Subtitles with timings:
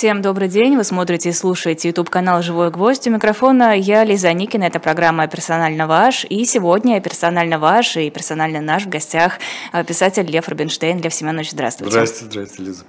[0.00, 0.78] Всем добрый день.
[0.78, 3.06] Вы смотрите и слушаете YouTube-канал «Живой гвоздь».
[3.06, 4.64] У микрофона я, Лиза Никина.
[4.64, 6.24] Это программа «Персонально ваш».
[6.24, 9.34] И сегодня «Персонально ваш» и «Персонально наш» в гостях
[9.72, 11.02] а, писатель Лев Рубинштейн.
[11.02, 11.90] Лев Семенович, здравствуйте.
[11.90, 12.84] Здравствуйте, здравствуйте, Лиза.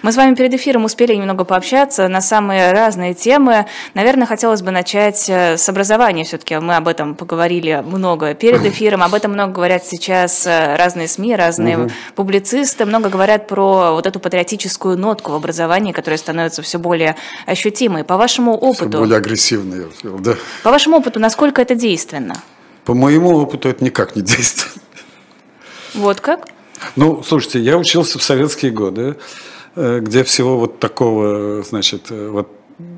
[0.00, 3.66] Мы с вами перед эфиром успели немного пообщаться на самые разные темы.
[3.92, 6.24] Наверное, хотелось бы начать э, с образования.
[6.24, 9.02] Все-таки мы об этом поговорили много перед эфиром.
[9.02, 11.90] Об этом много говорят сейчас э, разные СМИ, разные угу.
[12.14, 12.86] публицисты.
[12.86, 18.04] Много говорят про вот эту патриотическую нотку в образовании, которая становится становятся все более ощутимой.
[18.04, 18.88] По вашему опыту...
[18.88, 20.34] Все более агрессивные, я сказал, да.
[20.62, 22.36] По вашему опыту, насколько это действенно?
[22.84, 24.82] По моему опыту это никак не действенно.
[25.94, 26.48] Вот как?
[26.94, 29.16] Ну, слушайте, я учился в советские годы,
[29.74, 32.48] э, где всего вот такого, значит, э, вот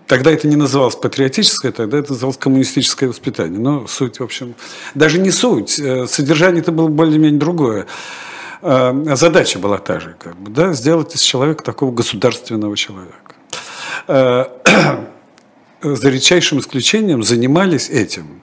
[0.09, 3.61] Тогда это не называлось патриотическое, тогда это называлось коммунистическое воспитание.
[3.61, 4.55] Но суть, в общем,
[4.95, 7.87] даже не суть, э, содержание это было более-менее другое.
[8.61, 13.38] Задача была та же, как бы, да, сделать из человека такого государственного человека.
[14.09, 14.47] Э,
[15.83, 18.41] за редчайшим исключением занимались этим.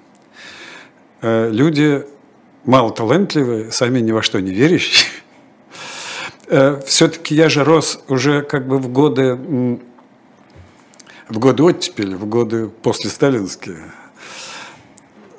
[1.21, 2.05] Э, люди
[2.65, 5.09] малоталантливые, сами ни во что не верящие.
[6.47, 9.33] Э, Все-таки я же рос уже как бы в годы,
[11.27, 13.79] в годы оттепели, в годы после сталинские,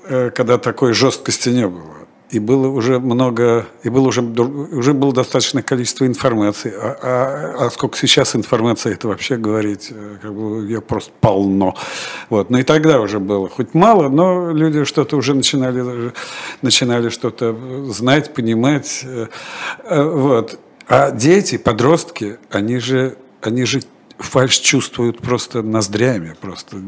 [0.03, 5.63] когда такой жесткости не было и было уже много, и было уже, уже было достаточное
[5.63, 6.73] количество информации.
[6.75, 11.77] А, а, а сколько сейчас информации, это вообще говорить, э, как бы ее просто полно.
[12.29, 12.51] Вот.
[12.51, 16.13] Но и тогда уже было хоть мало, но люди что-то уже начинали,
[16.63, 17.57] начинали что-то
[17.93, 19.03] знать, понимать.
[19.05, 19.29] Э,
[19.85, 20.59] э, вот.
[20.89, 23.83] А дети, подростки, они же, они же
[24.19, 26.79] фальш чувствуют просто ноздрями, просто.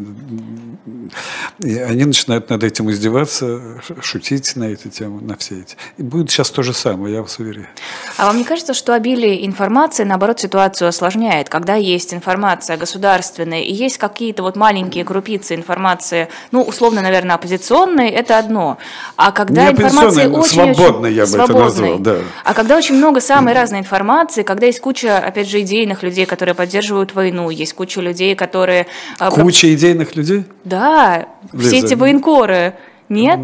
[1.59, 5.77] И они начинают над этим издеваться, шутить на эту тему, на все эти.
[5.99, 7.69] И будет сейчас то же самое, я вас уверяю.
[8.17, 11.49] А вам не кажется, что обилие информации, наоборот, ситуацию осложняет?
[11.49, 18.09] Когда есть информация государственная и есть какие-то вот маленькие крупицы информации, ну, условно, наверное, оппозиционной,
[18.09, 18.79] это одно.
[19.17, 20.75] А когда не информация очень...
[20.75, 22.17] Свободной, я бы свободной, это назвал, да.
[22.45, 26.55] А когда очень много самой разной информации, когда есть куча, опять же, идейных людей, которые
[26.55, 28.87] поддерживают войну, есть куча людей, которые...
[29.19, 30.45] А, куча идейных людей?
[30.65, 31.69] Да, Лиза.
[31.69, 32.75] все эти военкоры.
[33.09, 33.41] Нет?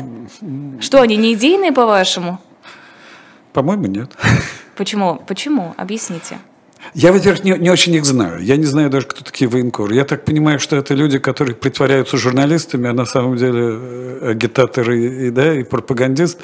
[0.81, 2.41] Что, они не идейные, по-вашему?
[3.53, 4.11] По-моему, нет.
[4.77, 5.21] Почему?
[5.27, 5.75] Почему?
[5.77, 6.39] Объясните.
[6.95, 8.43] Я, во-первых, не, не очень их знаю.
[8.43, 9.95] Я не знаю даже, кто такие военкоры.
[9.95, 15.29] Я так понимаю, что это люди, которые притворяются журналистами, а на самом деле э, агитаторы
[15.29, 16.41] и, да, и пропагандист.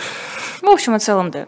[0.62, 1.46] В общем и целом, да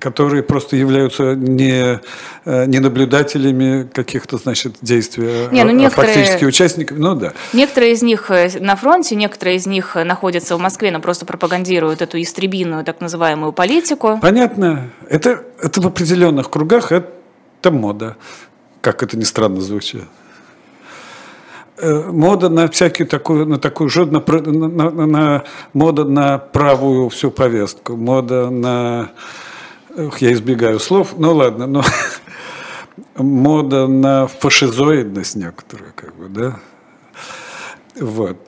[0.00, 2.00] которые просто являются не,
[2.44, 7.32] э, не наблюдателями каких-то, значит, действий, не, ну, а, некоторые, а фактически участниками, ну да.
[7.52, 12.02] Некоторые из них э, на фронте, некоторые из них находятся в Москве, но просто пропагандируют
[12.02, 14.18] эту истребинную так называемую политику.
[14.22, 14.90] Понятно.
[15.08, 18.16] Это, это в определенных кругах, это мода,
[18.80, 20.04] как это ни странно звучит.
[21.78, 25.44] Э, мода на всякую такую, на такую же, на, на, на,
[25.74, 29.10] мода на правую всю повестку, мода на,
[29.94, 31.84] ох, я избегаю слов, ну ладно, но
[33.16, 36.56] мода на фашизоидность некоторую, как бы, да,
[38.00, 38.38] вот,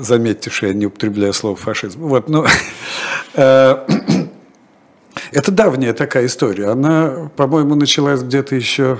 [0.00, 2.44] заметьте, что я не употребляю слово фашизм, вот, ну,
[3.34, 3.86] э,
[5.32, 8.98] это давняя такая история, она, по-моему, началась где-то еще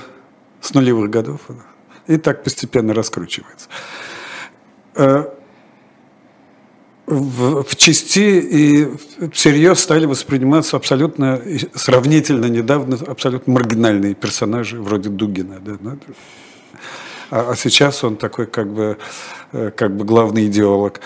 [0.63, 1.41] с нулевых годов,
[2.07, 3.69] и так постепенно раскручивается.
[4.95, 5.25] Э,
[7.07, 8.89] в, в части и
[9.33, 11.41] всерьез стали восприниматься абсолютно,
[11.75, 15.61] сравнительно недавно, абсолютно маргинальные персонажи, вроде Дугина.
[15.61, 15.97] Да,
[17.31, 18.99] а, а сейчас он такой как бы,
[19.53, 21.01] э, как бы главный идеолог.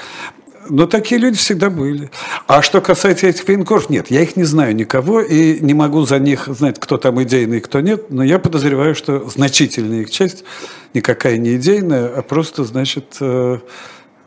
[0.68, 2.10] Но такие люди всегда были.
[2.46, 6.18] А что касается этих военкоров, нет, я их не знаю никого и не могу за
[6.18, 10.44] них знать, кто там идейный, кто нет, но я подозреваю, что значительная их часть
[10.92, 13.58] никакая не идейная, а просто, значит, э,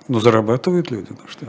[0.09, 1.45] ну, зарабатывают люди, ну что?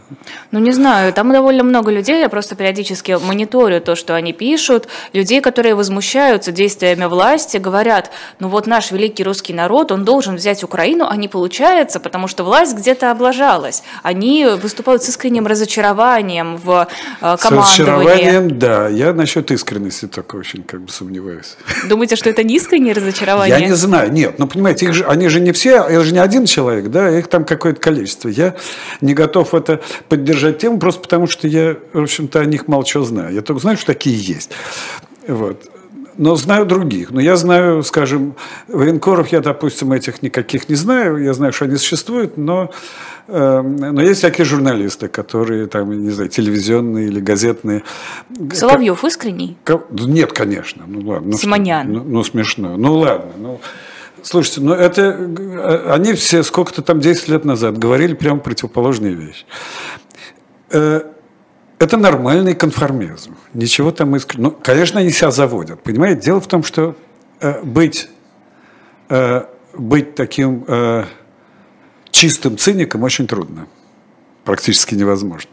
[0.53, 4.87] Ну, не знаю, там довольно много людей, я просто периодически мониторю то, что они пишут,
[5.13, 10.63] людей, которые возмущаются действиями власти, говорят, ну вот наш великий русский народ, он должен взять
[10.63, 13.83] Украину, а не получается, потому что власть где-то облажалась.
[14.05, 16.87] Они выступают с искренним разочарованием в
[17.21, 17.41] э, командовании.
[17.43, 18.89] С разочарованием, да.
[18.89, 21.57] Я насчет искренности только очень как бы сомневаюсь.
[21.89, 23.59] Думаете, что это не искреннее разочарование?
[23.59, 24.39] Я не знаю, нет.
[24.39, 27.27] Ну, понимаете, их же, они же не все, это же не один человек, да, их
[27.27, 28.29] там какое-то количество.
[28.29, 28.55] Я я
[29.01, 33.35] не готов это поддержать тему, просто потому что я, в общем-то, о них чего знаю.
[33.35, 34.51] Я только знаю, что такие есть.
[35.27, 35.69] Вот.
[36.17, 37.11] Но знаю других.
[37.11, 38.35] Но я знаю, скажем,
[38.69, 41.19] военкоров я, допустим, этих никаких не знаю.
[41.19, 42.71] Я знаю, что они существуют, но,
[43.27, 47.83] э, но есть всякие журналисты, которые там, не знаю, телевизионные или газетные.
[48.53, 49.57] Соловьев искренний?
[49.91, 50.85] Нет, конечно.
[50.87, 51.33] Ну ладно.
[51.33, 51.93] Ну, Симонян.
[51.93, 52.77] Ну, ну смешно.
[52.77, 53.33] Ну ладно.
[53.37, 53.61] Ну,
[54.25, 59.45] Слушайте, ну это э, они все сколько-то там 10 лет назад говорили прямо противоположные вещи.
[60.71, 61.03] Э,
[61.79, 63.37] это нормальный конформизм.
[63.53, 64.37] Ничего там иск...
[64.37, 65.83] Ну, конечно, они себя заводят.
[65.83, 66.97] Понимаете, дело в том, что
[67.41, 68.09] э, быть,
[69.75, 70.65] быть таким
[72.11, 73.67] чистым циником очень трудно.
[74.45, 75.51] Практически невозможно.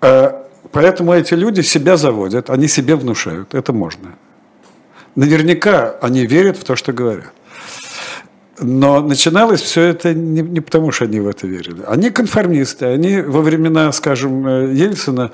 [0.00, 3.54] Поэтому эти люди себя заводят, они себе внушают.
[3.54, 4.14] Это можно.
[5.14, 7.32] Наверняка они верят в то, что говорят.
[8.60, 11.82] Но начиналось все это не, не потому, что они в это верили.
[11.86, 12.86] Они конформисты.
[12.86, 15.32] Они во времена, скажем, э, Ельцина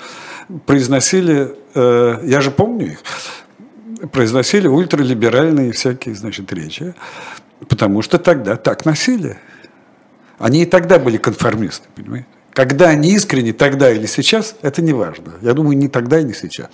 [0.65, 2.99] произносили, э, я же помню их,
[4.11, 6.95] произносили ультралиберальные всякие, значит, речи,
[7.69, 9.37] потому что тогда так носили.
[10.39, 12.27] Они и тогда были конформисты, понимаете?
[12.53, 15.33] Когда они искренне, тогда или сейчас, это не важно.
[15.41, 16.69] Я думаю, не тогда и не сейчас.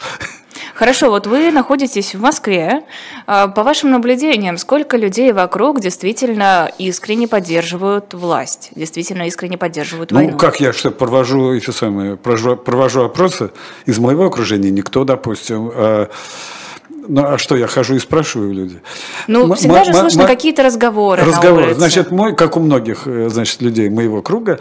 [0.78, 2.84] Хорошо, вот вы находитесь в Москве.
[3.26, 10.18] А, по вашим наблюдениям, сколько людей вокруг действительно искренне поддерживают власть, действительно искренне поддерживают ну,
[10.18, 10.32] войну?
[10.34, 13.50] Ну, как я что, провожу эти самые, провожу, провожу опросы
[13.88, 16.10] из моего окружения, никто, допустим, а,
[16.90, 18.80] ну, а что, я хожу и спрашиваю людей?
[19.28, 21.74] Ну, всегда же слышно какие-то разговоры Разговоры.
[21.74, 24.60] Значит, мой, как у многих, э, значит, людей моего круга,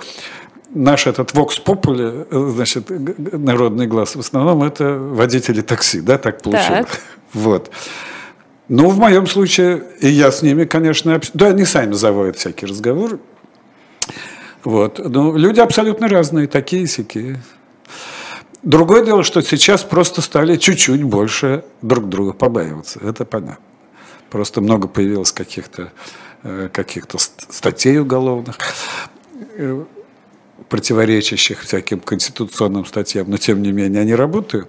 [0.74, 6.42] наш этот Vox Populi, э, значит, народный глаз, в основном это водители такси, да, так
[6.42, 6.86] получилось.
[6.86, 7.00] Так.
[7.32, 7.70] Вот.
[8.68, 11.30] Ну, в моем случае, и я с ними, конечно, общ...
[11.34, 13.18] да, они сами заводят всякие разговоры.
[14.64, 14.98] Вот.
[14.98, 17.42] Но люди абсолютно разные, такие и сякие.
[18.62, 22.98] Другое дело, что сейчас просто стали чуть-чуть больше друг друга побаиваться.
[23.00, 23.58] Это понятно.
[24.30, 25.92] Просто много появилось каких-то
[26.42, 28.56] э, каких-то статей уголовных
[29.56, 29.84] э,
[30.68, 34.68] противоречащих всяким конституционным статьям, но тем не менее они работают.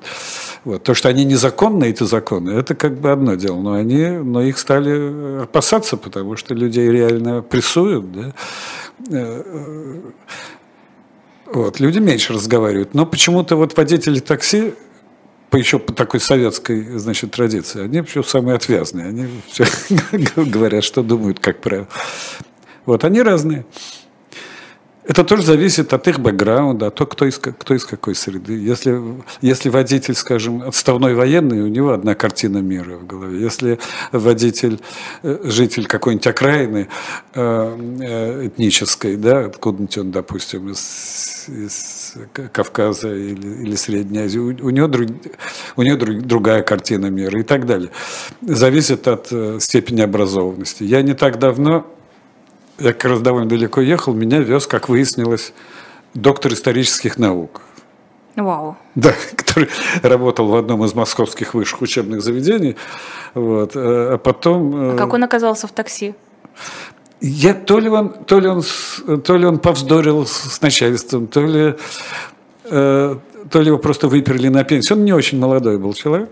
[0.63, 0.83] Вот.
[0.83, 4.57] То, что они незаконны, эти законы, это как бы одно дело, но, они, но их
[4.57, 8.11] стали опасаться, потому что людей реально прессуют.
[8.11, 8.33] Да?
[9.09, 10.01] Э, э,
[11.53, 11.79] вот.
[11.79, 12.93] Люди меньше разговаривают.
[12.93, 14.73] Но почему-то вот водители такси
[15.49, 19.07] по еще по такой советской значит, традиции, они все самые отвязные.
[19.07, 19.65] Они все
[20.45, 21.87] говорят, что думают, как правило.
[22.85, 23.65] Вот, они разные.
[25.07, 28.57] Это тоже зависит от их бэкграунда, от того, кто из, кто из какой среды.
[28.57, 29.01] Если,
[29.41, 33.39] если водитель, скажем, отставной военный, у него одна картина мира в голове.
[33.39, 33.79] Если
[34.11, 34.81] водитель,
[35.23, 36.89] э, житель какой-нибудь окраины
[37.33, 42.15] э, э, этнической, да, откуда-нибудь он, допустим, из, из
[42.51, 45.07] Кавказа или, или Средней Азии, у, у, него, друг,
[45.77, 47.91] у него друг, другая картина мира и так далее.
[48.41, 49.31] Зависит от
[49.63, 50.83] степени образованности.
[50.83, 51.87] Я не так давно
[52.79, 55.53] я как раз довольно далеко ехал, меня вез, как выяснилось,
[56.13, 57.61] доктор исторических наук.
[58.35, 58.77] Вау.
[58.95, 59.69] Да, который
[60.03, 62.75] работал в одном из московских высших учебных заведений.
[63.33, 63.75] Вот.
[63.75, 64.91] Э, а потом...
[64.91, 66.13] Э, а как он оказался в такси?
[67.19, 68.63] Я, то, ли он, то, ли он,
[69.23, 71.75] то ли он повздорил с начальством, то ли,
[72.65, 73.15] э,
[73.49, 74.99] то ли его просто выперли на пенсию.
[74.99, 76.29] Он не очень молодой был человек.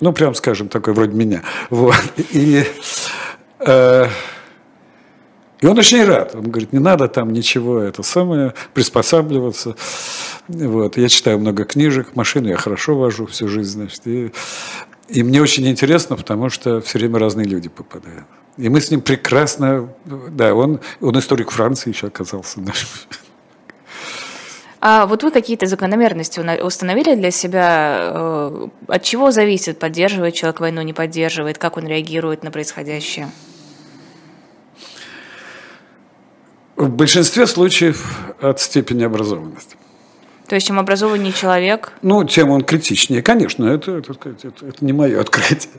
[0.00, 1.42] Ну, прям скажем, такой вроде меня.
[1.70, 1.96] Вот.
[2.30, 2.64] И...
[3.60, 4.06] Э,
[5.60, 6.34] и он очень рад.
[6.34, 9.74] Он говорит, не надо там ничего, это самое, приспосабливаться.
[10.46, 10.96] Вот.
[10.96, 14.06] Я читаю много книжек, машину я хорошо вожу всю жизнь, значит.
[14.06, 14.32] И,
[15.08, 18.26] и мне очень интересно, потому что все время разные люди попадают.
[18.56, 22.60] И мы с ним прекрасно, да, он, он историк Франции еще оказался.
[24.80, 27.96] А вот вы какие-то закономерности установили для себя?
[28.00, 33.28] Э, от чего зависит, поддерживает человек войну, не поддерживает, как он реагирует на происходящее?
[36.78, 39.76] В большинстве случаев от степени образованности.
[40.46, 41.92] То есть, чем образованнее человек?
[42.02, 43.20] Ну, тем он критичнее.
[43.20, 45.72] Конечно, это, это, это, это не мое открытие.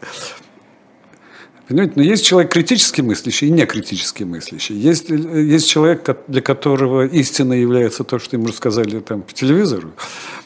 [1.69, 4.75] Понимаете, но есть человек критически мыслящий и некритически мыслящий.
[4.75, 9.93] Есть, есть человек, для которого истина является то, что ему рассказали там по телевизору.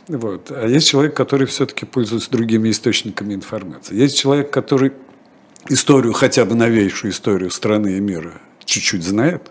[0.08, 0.52] Вот.
[0.52, 3.96] А есть человек, который все-таки пользуется другими источниками информации.
[3.96, 4.92] Есть человек, который
[5.68, 8.34] историю, хотя бы новейшую историю страны и мира
[8.66, 9.50] чуть-чуть знает.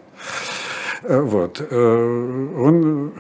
[1.02, 1.60] Э, вот.
[1.60, 3.12] Э, он,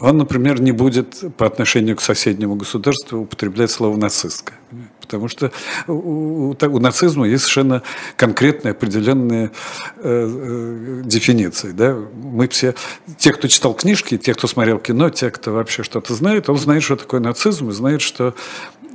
[0.00, 4.58] он, например, не будет по отношению к соседнему государству употреблять слово «нацистское».
[5.00, 5.50] Потому что
[5.88, 7.82] у, у, у нацизма есть совершенно
[8.16, 9.50] конкретные определенные
[9.96, 11.72] э, э, дефиниции.
[11.72, 11.96] Да?
[12.14, 12.74] Мы все,
[13.18, 16.84] те, кто читал книжки, те, кто смотрел кино, те, кто вообще что-то знает, он знает,
[16.84, 18.34] что такое нацизм, и знает, что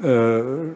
[0.01, 0.73] э,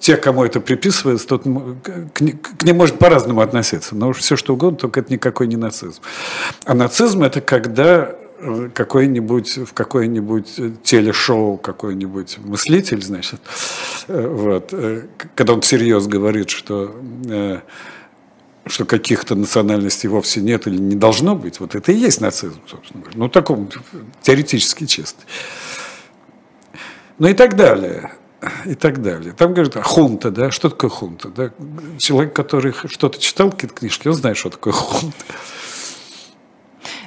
[0.00, 3.94] те, кому это приписывается, тот, к, ним может по-разному относиться.
[3.94, 6.00] Но уж все что угодно, только это никакой не нацизм.
[6.64, 8.14] А нацизм– это когда
[8.74, 13.40] какой-нибудь в какое-нибудь телешоу какой-нибудь мыслитель, значит,
[14.08, 14.74] вот,
[15.34, 16.94] когда он всерьез говорит, что
[18.66, 23.02] что каких-то национальностей вовсе нет или не должно быть, вот это и есть нацизм, собственно
[23.02, 23.18] говоря.
[23.18, 23.68] Ну, таком
[24.22, 25.24] теоретически чистый.
[27.18, 28.12] Ну и так далее.
[28.66, 29.32] И так далее.
[29.32, 31.28] Там говорят, хунта, да, что такое хунта?
[31.28, 31.50] Да?
[31.98, 35.16] Человек, который что-то читал, какие-то книжки, он знает, что такое хунта.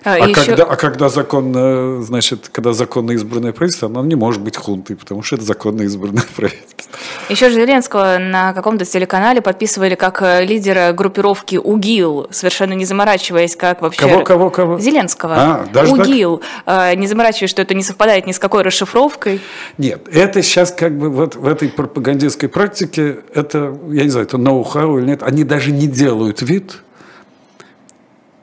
[0.07, 0.45] А, а, еще...
[0.45, 5.21] когда, а когда законно, значит, когда законно избранное правительство, оно не может быть хунтой, потому
[5.21, 6.91] что это законно избранное правительство.
[7.27, 13.81] Еще Зеленского на каком-то телеканале подписывали как э, лидера группировки УГИЛ, совершенно не заморачиваясь, как
[13.81, 13.99] вообще...
[13.99, 14.79] Кого, кого, кого?
[14.79, 15.35] Зеленского.
[15.35, 16.37] А, даже УГИЛ.
[16.37, 16.47] Так?
[16.65, 19.41] А, не заморачиваясь, что это не совпадает ни с какой расшифровкой.
[19.77, 24.37] Нет, это сейчас как бы вот в этой пропагандистской практике, это, я не знаю, это
[24.37, 26.77] ноу-хау или нет, они даже не делают вид,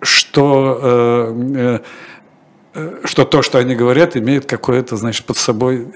[0.04, 1.78] что, э,
[2.74, 5.88] э, что то, что они говорят, имеет какое-то, значит, под собой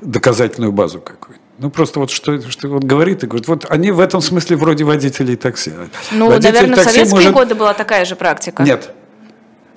[0.00, 1.40] доказательную базу какую-то.
[1.58, 4.84] Ну, просто вот что, что он говорит и говорит, вот они в этом смысле вроде
[4.84, 5.72] водителей такси.
[6.10, 7.34] Ну, Водитель наверное, такси в советские может...
[7.34, 8.62] годы была такая же практика.
[8.62, 8.90] Нет,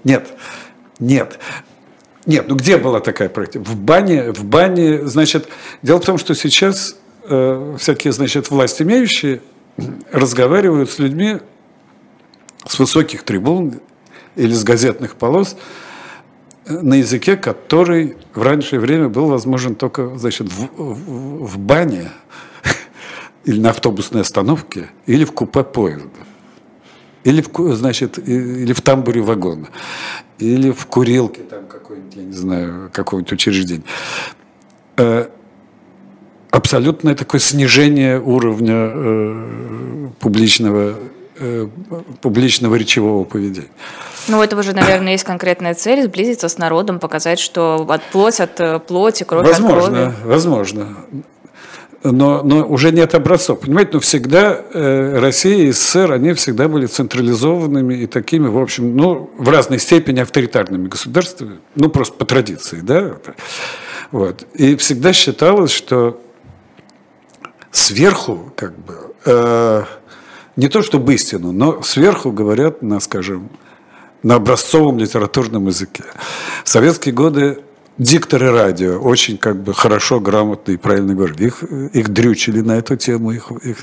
[0.06, 0.28] нет,
[1.00, 1.40] нет.
[2.26, 3.62] Нет, ну где была такая практика?
[3.64, 5.50] В бане, в бане, значит,
[5.82, 6.96] дело в том, что сейчас
[7.28, 9.42] э, всякие, значит, власть имеющие
[10.12, 11.40] разговаривают с людьми,
[12.66, 13.80] с высоких трибун
[14.36, 15.56] или с газетных полос
[16.68, 22.10] на языке, который в раннее время был возможен только значит, в, в, в бане
[23.46, 26.10] или на автобусной остановке, или в купе поезда,
[27.26, 29.68] или в, значит, или в тамбуре вагона,
[30.40, 33.84] или в курилке там какой-нибудь, я не знаю, какого-нибудь учреждения.
[34.96, 35.28] Э,
[36.50, 41.23] абсолютное такое снижение уровня э, публичного Э,
[42.22, 43.70] публичного речевого поведения.
[44.28, 48.40] Ну, у этого же, наверное, есть конкретная цель– сблизиться с народом, показать, что от плоть
[48.40, 50.28] от э, плоти, кровь возможно, от крови.
[50.34, 50.98] Возможно,
[52.04, 53.62] но, но уже нет образцов.
[53.62, 58.96] Понимаете, но всегда э, Россия и СССР, они всегда были централизованными и такими, в общем,
[58.96, 63.18] ну, в разной степени авторитарными государствами, ну, просто по традиции, да.
[64.12, 64.46] Вот.
[64.54, 66.22] И всегда считалось, что
[67.72, 69.84] сверху, как бы, э,
[70.56, 73.50] не то чтобы истину, но сверху говорят на, скажем,
[74.22, 76.04] на образцовом литературном языке.
[76.64, 77.60] В советские годы
[77.98, 81.40] дикторы радио очень как бы хорошо, грамотно и правильно говорят.
[81.42, 83.32] Их, их дрючили на эту тему.
[83.32, 83.78] Их, их,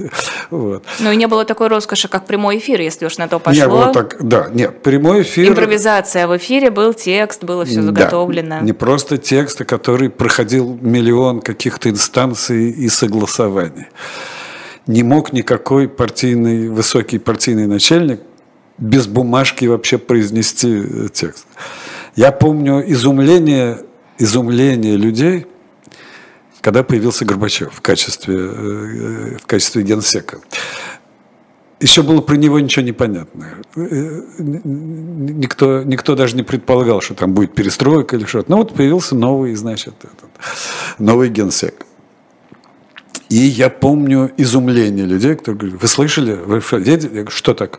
[0.50, 0.84] вот.
[0.98, 3.62] Ну и не было такой роскоши, как прямой эфир, если уж на то пошло.
[3.62, 5.48] Не было так, да, нет, прямой эфир...
[5.48, 8.60] Импровизация в эфире, был текст, было все заготовлено.
[8.60, 13.86] Да, не просто текст, а который проходил миллион каких-то инстанций и согласований
[14.90, 18.20] не мог никакой партийный, высокий партийный начальник
[18.76, 21.46] без бумажки вообще произнести э, текст.
[22.16, 23.84] Я помню изумление,
[24.18, 25.46] изумление людей,
[26.60, 30.38] когда появился Горбачев в качестве, э, в качестве генсека.
[31.78, 33.48] Еще было про него ничего непонятно.
[33.76, 38.50] Э, никто, никто даже не предполагал, что там будет перестройка или что-то.
[38.50, 40.30] Но вот появился новый, значит, этот,
[40.98, 41.86] новый генсек.
[43.30, 47.26] И я помню изумление людей, которые говорят, вы слышали, вы что, видели?
[47.30, 47.78] Что так?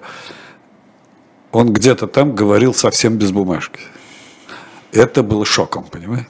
[1.51, 3.81] Он где-то там говорил совсем без бумажки.
[4.93, 6.27] Это было шоком, понимаете?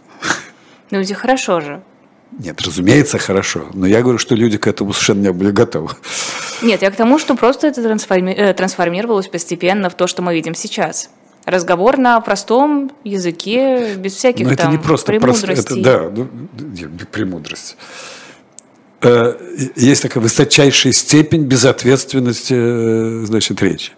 [0.89, 1.83] Ну, это хорошо же.
[2.31, 3.67] Нет, разумеется, хорошо.
[3.73, 5.89] Но я говорю, что люди к этому совершенно не были готовы.
[6.63, 8.31] Нет, я к тому, что просто это трансформи...
[8.31, 11.11] Э, трансформировалось постепенно в то, что мы видим сейчас.
[11.45, 15.53] Разговор на простом языке, без всяких Но это там не просто премудростей.
[15.53, 16.27] Просто, это, да, ну,
[17.11, 17.77] премудрость.
[19.01, 19.35] Э,
[19.75, 23.91] есть такая высочайшая степень безответственности, э, значит, речи.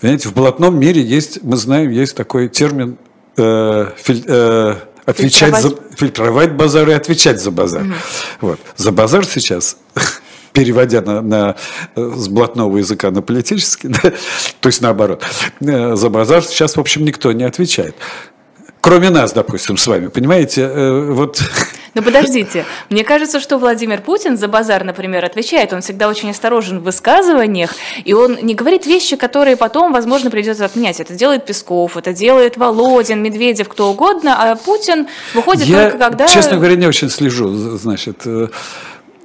[0.00, 2.98] Понимаете, в блатном мире есть, мы знаем, есть такой термин
[3.36, 4.76] э, филь, э,
[5.06, 5.62] отвечать фильтровать.
[5.90, 7.82] за фильтровать базар и отвечать за базар.
[7.82, 7.92] Угу.
[8.42, 8.60] Вот.
[8.76, 9.76] За базар сейчас
[10.52, 11.56] переводя на, на,
[11.96, 14.12] с блатного языка на политический, да,
[14.60, 15.24] то есть наоборот,
[15.60, 17.96] за базар сейчас, в общем, никто не отвечает.
[18.80, 20.68] Кроме нас, допустим, с вами, понимаете,
[21.10, 21.42] вот
[21.98, 25.72] но подождите, мне кажется, что Владимир Путин за базар, например, отвечает.
[25.72, 30.64] Он всегда очень осторожен в высказываниях, и он не говорит вещи, которые потом, возможно, придется
[30.64, 31.00] отменять.
[31.00, 36.28] Это делает Песков, это делает Володин, Медведев, кто угодно, а Путин выходит Я, только когда...
[36.28, 38.48] честно говоря, не очень слежу, значит, э,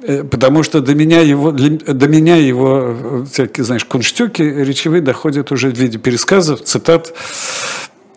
[0.01, 5.51] э, Потому что до меня его, до меня его э, всякие, знаешь, кунштюки речевые доходят
[5.51, 7.13] уже в виде пересказов, цитат.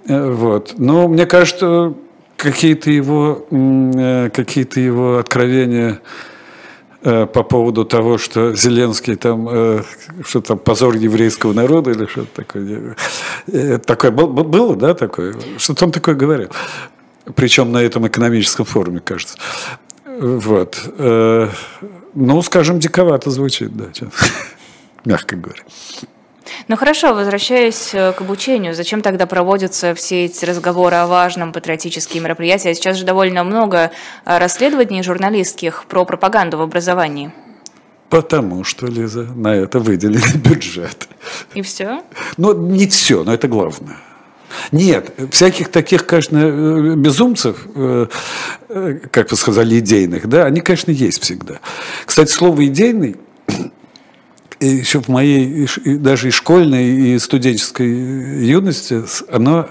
[0.09, 0.75] Вот.
[0.79, 1.95] Но мне кажется,
[2.37, 6.01] какие-то его, э, какие-то его откровения
[7.03, 9.83] э, по поводу того, что Зеленский там, э,
[10.25, 12.97] что там, позор еврейского народа или что-то такое.
[13.79, 15.35] Такое было, да, такое?
[15.59, 16.51] Что-то он такое говорил.
[17.35, 19.37] Причем на этом экономическом форуме, кажется.
[20.05, 20.81] Вот.
[22.19, 23.87] Ну, скажем, диковато звучит, да,
[25.05, 25.63] мягко говоря.
[26.69, 32.23] Ну хорошо, возвращаясь э, к обучению, зачем тогда проводятся все эти разговоры о важном патриотические
[32.23, 32.75] мероприятия?
[32.75, 33.91] Сейчас же довольно много
[34.25, 37.33] э, расследований журналистских про пропаганду в образовании.
[38.09, 41.09] Потому что, Лиза, на это выделили бюджет.
[41.55, 42.03] И все?
[42.37, 43.97] Ну, не все, но это главное.
[44.71, 47.67] Нет, всяких таких, конечно, э, безумцев,
[49.11, 51.61] как вы сказали, идейных, да, они, конечно, есть всегда.
[52.07, 53.17] Кстати, слово «идейный»
[54.61, 59.69] еще в моей даже и школьной, и студенческой юности оно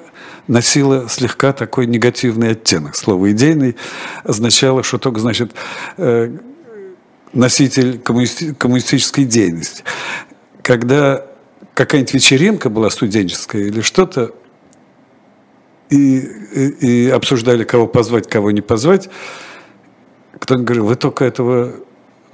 [0.48, 2.96] носило слегка такой негативный оттенок.
[2.96, 3.75] Слово «идейный»
[4.24, 5.54] означало, что только, значит,
[5.98, 6.38] э,
[7.34, 9.84] носитель коммунисти коммунистической деятельности.
[10.62, 11.25] Когда
[11.74, 14.34] какая-нибудь вечеринка была студенческая или что-то,
[15.89, 19.10] и, и, и обсуждали, кого позвать, кого не позвать,
[20.39, 21.75] кто-нибудь говорил, вы только этого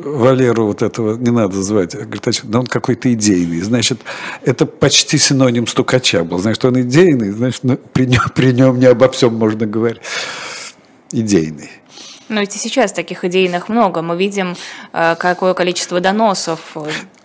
[0.04, 1.96] Валеру вот этого не надо звать.
[1.96, 3.62] Говорит, а да он какой-то идейный.
[3.62, 4.00] Значит,
[4.44, 6.40] это почти синоним стукача был.
[6.40, 10.02] Значит, он идейный, значит, ну, при, нем, при нем не обо всем можно говорить.
[11.12, 11.70] Идейный.
[12.30, 14.02] Но ведь и сейчас таких идейных много.
[14.02, 14.56] Мы видим,
[14.94, 16.60] э, какое количество доносов.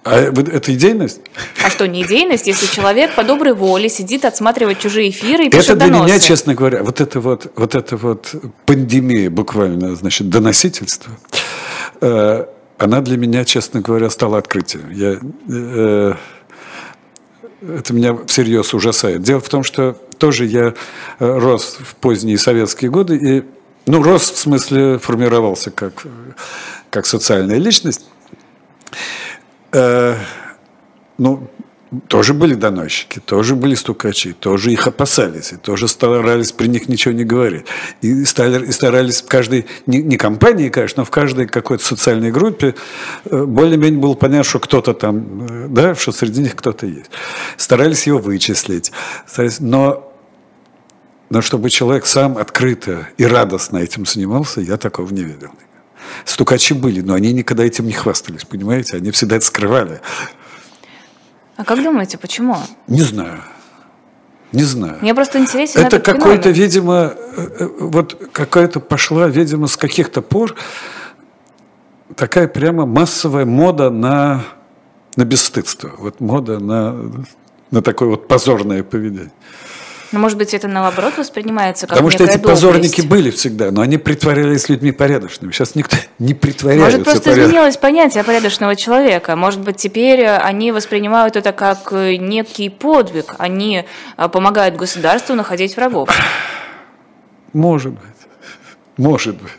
[0.02, 1.20] А это идейность?
[1.64, 5.70] А что, не идейность, если человек по доброй воле сидит отсматривать чужие эфиры и пишет
[5.70, 6.04] Это для доносы?
[6.10, 8.34] меня, честно говоря, вот это вот, вот это вот
[8.66, 11.12] пандемия буквально, значит, доносительства,
[12.00, 12.46] э,
[12.78, 14.90] она для меня, честно говоря, стала открытием.
[14.90, 15.18] Я,
[15.48, 16.14] э,
[17.62, 19.22] это меня всерьез ужасает.
[19.22, 20.74] Дело в том, что тоже я
[21.18, 23.44] э, рос в поздние советские годы, и,
[23.86, 26.06] ну, рос в смысле формировался как,
[26.90, 28.06] как социальная личность.
[29.72, 30.16] Э,
[31.18, 31.48] ну,
[32.08, 37.14] тоже были доносчики, тоже были стукачи, тоже их опасались, и тоже старались при них ничего
[37.14, 37.66] не говорить.
[38.02, 42.30] И, стали, и старались в каждой, не, не компании, конечно, но в каждой какой-то социальной
[42.30, 42.74] группе
[43.24, 47.10] э, более-менее было понятно, что кто-то там, э, да, что среди них кто-то есть.
[47.56, 48.92] Старались его вычислить,
[49.26, 50.12] старались, но
[51.28, 55.50] но чтобы человек сам открыто и радостно этим занимался, я такого не видел.
[56.24, 58.96] Стукачи были, но они никогда этим не хвастались, понимаете?
[58.96, 60.00] Они всегда это скрывали.
[61.56, 62.56] А как думаете, почему?
[62.86, 63.40] Не знаю.
[64.52, 64.98] Не знаю.
[65.00, 70.54] Мне просто интересен Это какой-то, видимо, э, э, вот какая-то пошла, видимо, с каких-то пор
[72.14, 74.44] такая прямо массовая мода на,
[75.16, 75.92] на бесстыдство.
[75.98, 76.94] Вот мода на,
[77.70, 79.32] на такое вот позорное поведение.
[80.12, 83.98] Но, может быть, это наоборот воспринимается как Потому что эти позорники были всегда, но они
[83.98, 85.52] притворялись людьми порядочными.
[85.52, 87.46] Сейчас никто не притворяется Может, просто поряд...
[87.46, 89.36] изменилось понятие порядочного человека.
[89.36, 93.34] Может быть, теперь они воспринимают это как некий подвиг.
[93.38, 93.84] Они
[94.16, 96.08] а, помогают государству находить врагов.
[97.52, 98.02] Может быть.
[98.96, 99.52] Может быть.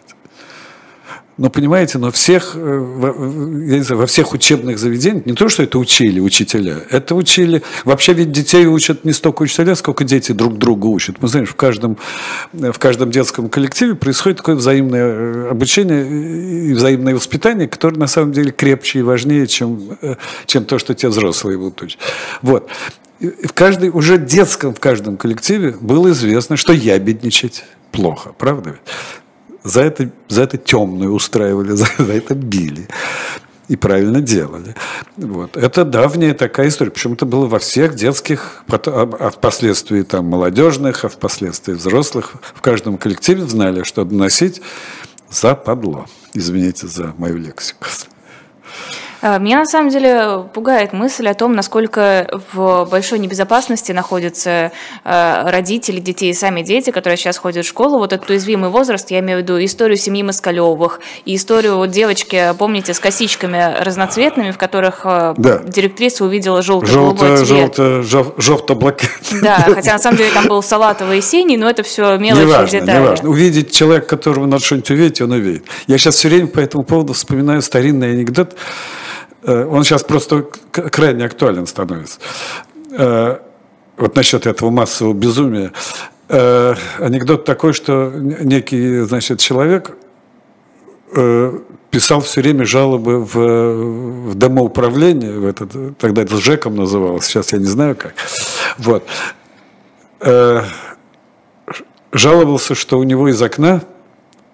[1.37, 2.59] Но понимаете, но всех, э,
[3.67, 7.61] я не знаю, во всех учебных заведениях, не то, что это учили учителя, это учили,
[7.85, 11.21] вообще ведь детей учат не столько учителя, сколько дети друг друга учат.
[11.21, 11.97] Мы знаем, в каждом,
[12.53, 18.31] в каждом детском коллективе происходит такое взаимное э, обучение и взаимное воспитание, которое на самом
[18.31, 20.15] деле крепче и важнее, чем, э,
[20.47, 21.99] чем то, что те взрослые будут учить.
[22.41, 22.67] Вот.
[23.19, 28.77] в каждой, уже детском, в каждом коллективе было известно, что ябедничать плохо, правда?
[29.67, 32.87] За это, за это темную устраивали, за, за это били.
[33.67, 34.75] И правильно делали.
[35.17, 35.57] Вот.
[35.57, 36.89] Это давняя такая история.
[36.89, 42.35] Причем это было во всех детских, а впоследствии там молодежных, а впоследствии взрослых.
[42.55, 44.61] В каждом коллективе знали, что доносить
[45.29, 46.05] западло.
[46.33, 47.87] Извините за мою лексику.
[49.21, 54.71] Э, меня на самом деле пугает мысль о том, насколько в большой небезопасности находятся
[55.03, 57.97] э, родители детей и сами дети, которые сейчас ходят в школу.
[57.97, 62.53] Вот этот уязвимый возраст, я имею в виду историю семьи Москалевых и историю вот девочки,
[62.57, 65.59] помните, с косичками разноцветными, в которых э, да.
[65.59, 67.47] директриса увидела желто-голубой цвет.
[67.47, 69.09] Желто, жел, желто-блокет.
[69.41, 72.79] Да, хотя на самом деле там был салатовый и синий, но это все мелочи неважно,
[72.79, 73.01] детали.
[73.01, 73.29] Неважно.
[73.29, 75.65] Увидеть человека, которого надо что-нибудь увидеть, он увидит.
[75.87, 78.55] Я сейчас все время по этому поводу вспоминаю старинный анекдот.
[79.47, 82.19] Э, он сейчас просто крайне актуален становится.
[82.91, 83.37] Э,
[83.95, 85.71] вот насчет этого массового безумия.
[86.27, 89.97] Э, анекдот такой, что некий, значит, человек
[91.89, 97.59] писал все время жалобы в, в домоуправление, в этот, тогда это ЖЭКом называлось, сейчас я
[97.59, 98.13] не знаю как.
[98.77, 99.07] Вот.
[102.11, 103.83] Жаловался, что у него из окна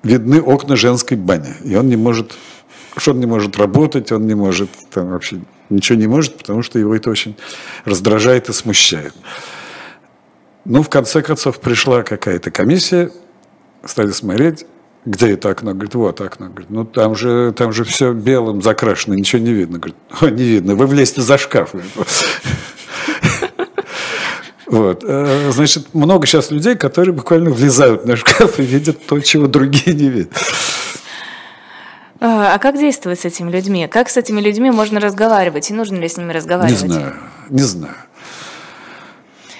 [0.03, 2.33] видны окна женской бани, и он не может
[2.97, 6.79] что он не может работать, он не может там вообще ничего не может, потому что
[6.79, 7.35] его это очень
[7.85, 9.13] раздражает и смущает.
[10.65, 13.11] Ну, в конце концов, пришла какая-то комиссия,
[13.85, 14.65] стали смотреть,
[15.05, 15.73] где это окно?
[15.73, 16.47] Говорит, вот окно.
[16.47, 19.77] Говорит, ну там же, там же все белым закрашено, ничего не видно.
[19.79, 21.73] Говорит, о, не видно, вы влезьте за шкаф.
[24.65, 25.03] Вот.
[25.05, 29.95] Э, значит, много сейчас людей, которые буквально влезают на шкаф и видят то, чего другие
[29.95, 30.31] не видят.
[32.25, 33.85] А, а как действовать с этими людьми?
[33.91, 35.69] Как с этими людьми можно разговаривать?
[35.69, 36.81] И нужно ли с ними разговаривать?
[36.81, 37.15] Не знаю,
[37.49, 37.95] не знаю.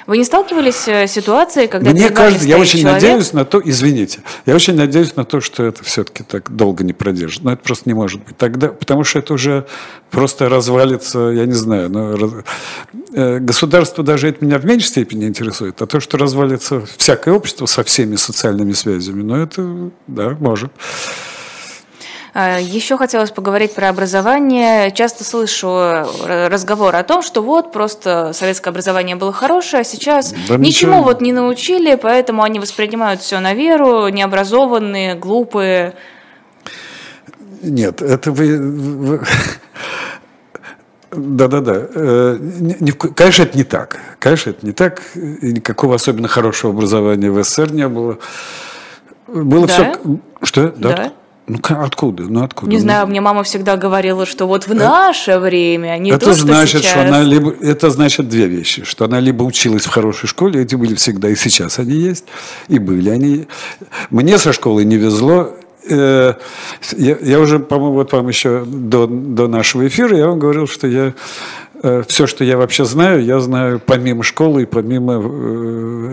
[0.07, 1.91] Вы не сталкивались с ситуацией, когда...
[1.91, 3.01] Мне кажется, я очень человек...
[3.01, 6.93] надеюсь на то, извините, я очень надеюсь на то, что это все-таки так долго не
[6.93, 7.43] продержит.
[7.43, 8.37] Но это просто не может быть.
[8.37, 9.65] Тогда, потому что это уже
[10.09, 12.31] просто развалится, я не знаю, но раз...
[13.13, 17.65] Э, государство даже это меня в меньшей степени интересует, а то, что развалится всякое общество
[17.65, 20.71] со всеми социальными связями, ну это, да, может.
[22.33, 24.91] А, Еще хотелось поговорить про образование.
[24.91, 25.67] Часто слышу
[26.25, 31.03] разговор о том, что вот просто советское образование было хорошее, а сейчас да ничему ничего.
[31.03, 35.93] вот не научили, поэтому они воспринимают все на веру, необразованные, глупые.
[37.61, 39.21] Нет, это вы, вы...
[41.11, 41.87] Да-да-да.
[41.93, 42.37] Э,
[43.15, 43.99] конечно, это не так.
[44.17, 45.01] Конечно, это не так.
[45.15, 48.17] И никакого особенно хорошего образования в СССР не было.
[49.27, 49.73] Было да?
[49.73, 49.95] все...
[50.41, 50.73] Что?
[50.75, 50.93] Да.
[50.93, 51.13] да.
[51.45, 52.23] Ну откуда?
[52.23, 52.69] Ну откуда?
[52.69, 56.27] Не ну, знаю, мне мама всегда говорила, что вот в э, наше время, не это
[56.27, 56.91] то, что значит, сейчас.
[56.91, 60.75] что она либо это значит две вещи, что она либо училась в хорошей школе, эти
[60.75, 62.25] были всегда и сейчас они есть,
[62.69, 63.47] и были они.
[64.09, 65.53] Мне со школы не везло.
[65.89, 66.35] Э,
[66.95, 70.87] я, я уже, по-моему, вот вам еще до, до нашего эфира я вам говорил, что
[70.87, 71.13] я
[71.81, 75.15] э, все, что я вообще знаю, я знаю помимо школы и помимо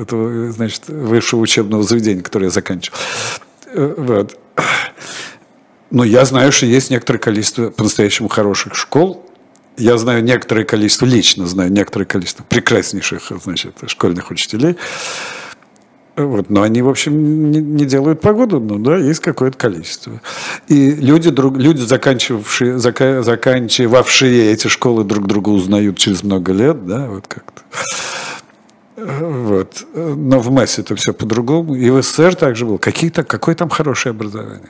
[0.02, 2.98] этого, значит, высшего учебного заведения, которое я заканчивал.
[3.72, 4.36] Вот.
[5.90, 9.26] Но я знаю, что есть некоторое количество по-настоящему хороших школ.
[9.76, 14.76] Я знаю некоторое количество, лично знаю некоторое количество прекраснейших значит, школьных учителей.
[16.16, 20.20] Вот, но они, в общем, не, не делают погоду, но да, есть какое-то количество.
[20.68, 26.86] И люди, друг, люди заканчивавшие, зака, заканчивавшие эти школы друг друга узнают через много лет,
[26.86, 27.62] да, вот как-то.
[28.96, 29.86] Вот.
[29.94, 31.74] Но в массе это все по-другому.
[31.74, 32.76] И в СССР также было.
[32.76, 34.68] Какие-то, какое там хорошее образование.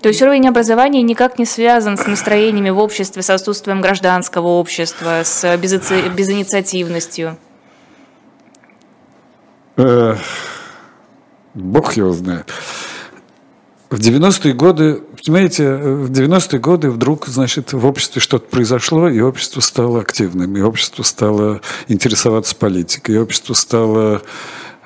[0.00, 5.22] То есть уровень образования никак не связан с настроениями в обществе, с отсутствием гражданского общества,
[5.24, 7.36] с безинициативностью?
[9.76, 10.16] Э,
[11.54, 12.52] бог его знает.
[13.90, 19.60] В 90-е годы, понимаете, в 90-е годы вдруг, значит, в обществе что-то произошло, и общество
[19.60, 24.22] стало активным, и общество стало интересоваться политикой, и общество стало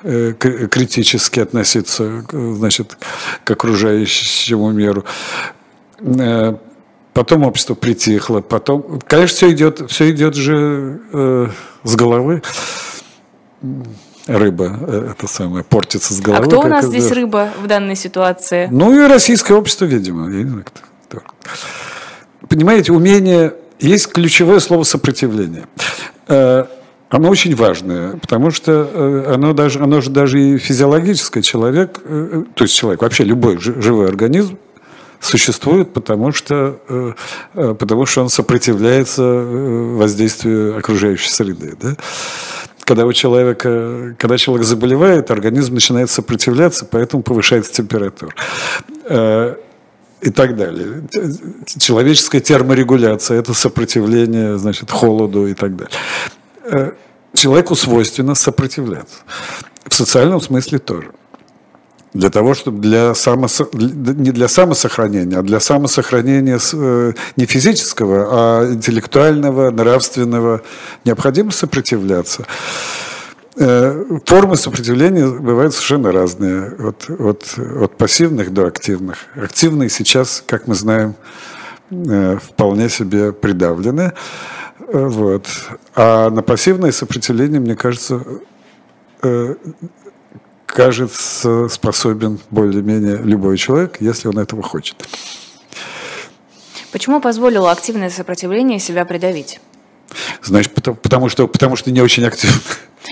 [0.03, 2.97] критически относиться значит,
[3.43, 5.05] к окружающему миру.
[5.99, 6.55] Э,
[7.13, 11.47] потом общество притихло, потом, конечно, все идет, все идет же э,
[11.83, 12.41] с головы.
[14.27, 16.45] Рыба, э, это самое, портится с головы.
[16.45, 18.67] А кто у нас здесь рыба в данной ситуации?
[18.71, 20.29] Ну и российское общество, видимо.
[20.29, 21.21] Я не знаю, кто.
[22.49, 25.63] Понимаете, умение, есть ключевое слово сопротивление
[27.13, 31.43] оно очень важное, потому что э, оно, даже, оно же даже и физиологическое.
[31.43, 34.57] Человек, э, то есть человек, вообще любой живой организм
[35.19, 36.79] существует, потому что,
[37.53, 41.75] э, потому что он сопротивляется воздействию окружающей среды.
[41.79, 41.95] Да?
[42.79, 48.33] Когда у человека, когда человек заболевает, организм начинает сопротивляться, поэтому повышается температура
[50.21, 51.03] и так далее.
[51.77, 55.95] Человеческая терморегуляция– это сопротивление значит, холоду и так далее
[57.33, 59.17] человеку свойственно сопротивляться.
[59.85, 61.11] В социальном смысле тоже.
[62.13, 63.67] Для того, чтобы для самосо...
[63.73, 70.61] не для самосохранения, а для самосохранения э, не физического, а интеллектуального, нравственного,
[71.05, 72.45] необходимо сопротивляться.
[73.55, 79.17] Э, формы сопротивления бывают совершенно разные, от, от, от пассивных до активных.
[79.35, 81.15] Активные сейчас, как мы знаем,
[81.89, 84.13] э, вполне себе придавлены.
[84.93, 85.47] Вот.
[85.95, 88.23] А на пассивное сопротивление, мне кажется,
[89.23, 89.55] э,
[90.67, 94.95] кажется, способен более-менее любой человек, если он этого хочет.
[96.91, 99.59] Почему позволило активное сопротивление себя придавить?
[100.41, 102.57] Значит, потому, потому, что, потому что не очень активно.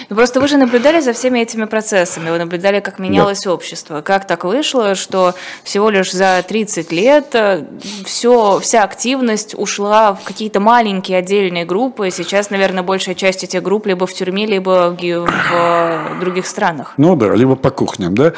[0.10, 3.54] Ну, просто вы же наблюдали за всеми этими процессами, вы наблюдали, как менялось да.
[3.54, 4.02] общество.
[4.02, 7.66] Как так вышло, что всего лишь за 30 лет э,
[8.06, 12.10] все, вся активность ушла в какие-то маленькие отдельные группы.
[12.12, 16.94] Сейчас, наверное, большая часть этих групп либо в тюрьме, либо в, в других странах.
[16.98, 18.34] Ну да, либо по кухням, да.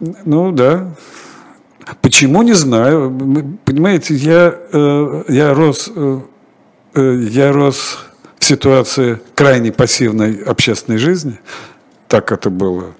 [0.00, 0.88] Ну да.
[2.00, 3.58] Почему, не знаю.
[3.64, 6.20] Понимаете, я, э, я рос, э, э,
[6.96, 7.98] я рос
[8.38, 11.38] в ситуации крайне пассивной общественной жизни.
[12.08, 12.94] Так это было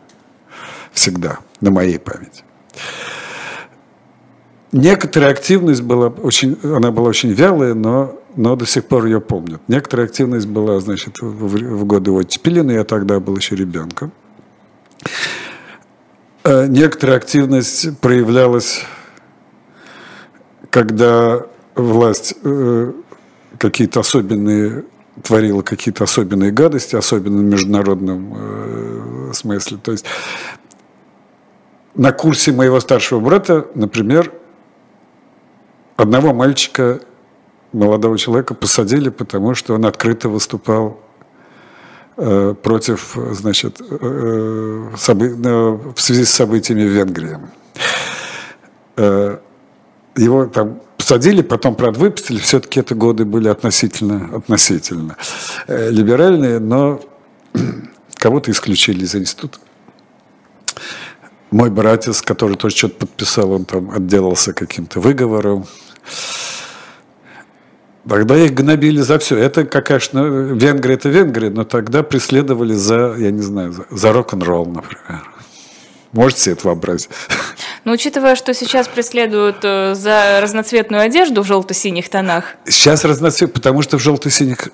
[0.92, 2.42] всегда, на моей памяти.
[4.72, 9.60] Некоторая активность была очень, она была очень вялая, но, но до сих пор ее помнят.
[9.68, 14.12] Некоторая активность была, значит, в, в годы оттепели, я тогда был еще ребенком.
[16.44, 18.82] Э, некоторая активность проявлялась,
[20.70, 22.92] когда власть э,
[23.70, 24.84] какие-то особенные
[25.22, 29.78] творила какие-то особенные гадости, особенно в международном э, смысле.
[29.82, 30.04] То есть
[31.94, 34.30] на курсе моего старшего брата, например,
[35.96, 37.00] одного мальчика,
[37.72, 41.00] молодого человека, посадили, потому что он открыто выступал
[42.18, 45.34] Э, против, значит, э, собы...
[45.94, 47.36] в связи с событиями в Венгрии.
[48.96, 49.36] Э,
[50.16, 52.38] его там посадили, потом, правда, выпустили.
[52.38, 55.16] Все-таки это годы были относительно, относительно
[55.68, 57.00] либеральные, но
[58.14, 59.60] кого-то исключили из института.
[61.52, 65.66] Мой братец, который тоже что-то подписал, он там отделался каким-то выговором.
[68.08, 69.38] Тогда их гнобили за все.
[69.38, 74.66] Это, конечно, Венгрия это Венгрия, но тогда преследовали за, я не знаю, за, за рок-н-ролл,
[74.66, 75.35] например.
[76.16, 77.10] Можете себе это вообразить?
[77.84, 82.44] Но учитывая, что сейчас преследуют э, за разноцветную одежду в желто-синих тонах.
[82.64, 84.70] Сейчас разноцвет, потому что в желто-синих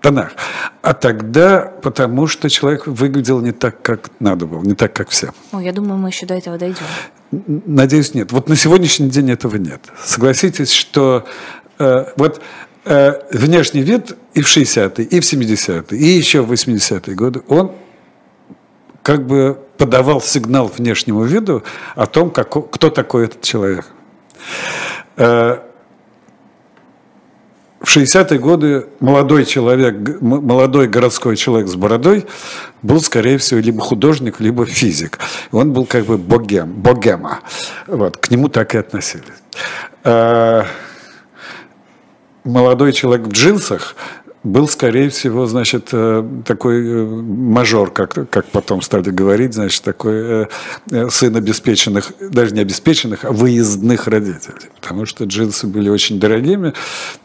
[0.00, 0.32] тонах.
[0.80, 5.32] А тогда потому что человек выглядел не так, как надо было, не так, как все.
[5.52, 6.86] О, я думаю, мы еще до этого дойдем.
[7.30, 8.32] Надеюсь, нет.
[8.32, 9.82] Вот на сегодняшний день этого нет.
[10.04, 11.26] Согласитесь, что
[11.80, 12.42] Э, вот
[12.84, 17.72] э, внешний вид и в 60-е, и в 70-е, и еще в 80-е годы, он
[19.02, 21.62] как бы подавал сигнал внешнему виду
[21.94, 23.86] о том, как, кто такой этот человек.
[25.16, 25.58] Э,
[27.80, 32.26] в 60-е годы молодой человек, молодой городской человек с бородой
[32.82, 35.18] был, скорее всего, либо художник, либо физик.
[35.50, 37.40] Он был как бы богем, богема.
[37.86, 39.24] Вот, к нему так и относились
[42.44, 43.94] молодой человек в джинсах
[44.42, 50.48] был, скорее всего, значит, э, такой э, мажор, как, как потом стали говорить, значит, такой
[50.90, 54.70] э, сын обеспеченных, даже не обеспеченных, а выездных родителей.
[54.80, 56.72] Потому что джинсы были очень дорогими,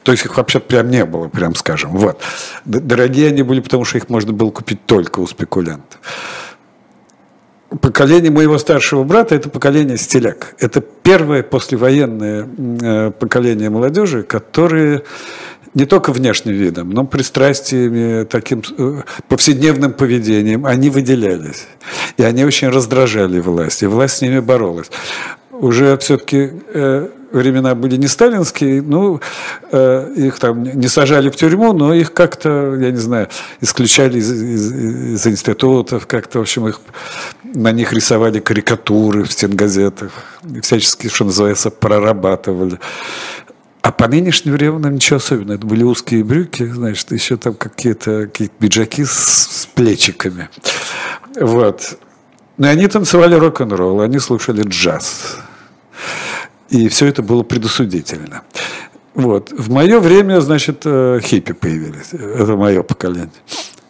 [0.04, 1.92] то есть их вообще прям не было, прям скажем.
[1.98, 2.22] Вот.
[2.66, 6.00] Дорогие они были, потому что их можно было купить только у спекулянтов
[7.82, 10.56] поколение моего старшего брата– это поколение стиляк.
[10.60, 12.48] Это первое послевоенное
[12.82, 15.04] э, поколение молодежи, которые
[15.76, 21.68] не только внешним видом, но пристрастиями, таким э, повседневным поведением, они выделялись.
[22.18, 24.90] И они очень раздражали власть, и власть с ними боролась.
[25.60, 29.22] Уже все-таки э, времена были не сталинские, ну,
[29.72, 33.30] э, их там не сажали в тюрьму, но их как-то, я не знаю,
[33.62, 36.80] исключали из, из, из институтов, как-то, в общем, их,
[37.44, 40.12] на них рисовали карикатуры в стенгазетах,
[40.62, 42.80] всячески, что называется, прорабатывали.
[43.82, 45.58] А по нынешнему времени ничего особенного.
[45.58, 50.50] Это были узкие брюки, значит, еще там какие-то какие пиджаки с, с плечиками.
[51.40, 52.00] Вот.
[52.58, 55.38] Но они танцевали рок-н-ролл, они слушали джаз.
[56.70, 58.44] И все это было предусудительно.
[59.14, 59.52] Вот.
[59.52, 62.14] В мое время, значит, э, хиппи появились.
[62.14, 63.30] Это мое поколение.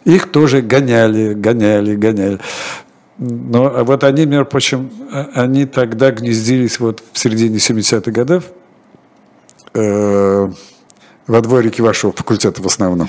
[0.04, 2.38] Их тоже гоняли, гоняли, гоняли.
[3.18, 8.44] Но вот они, между прочим, а, они тогда гнездились вот в середине 70-х годов
[9.74, 10.50] э,
[11.26, 13.08] во дворике вашего факультета в основном.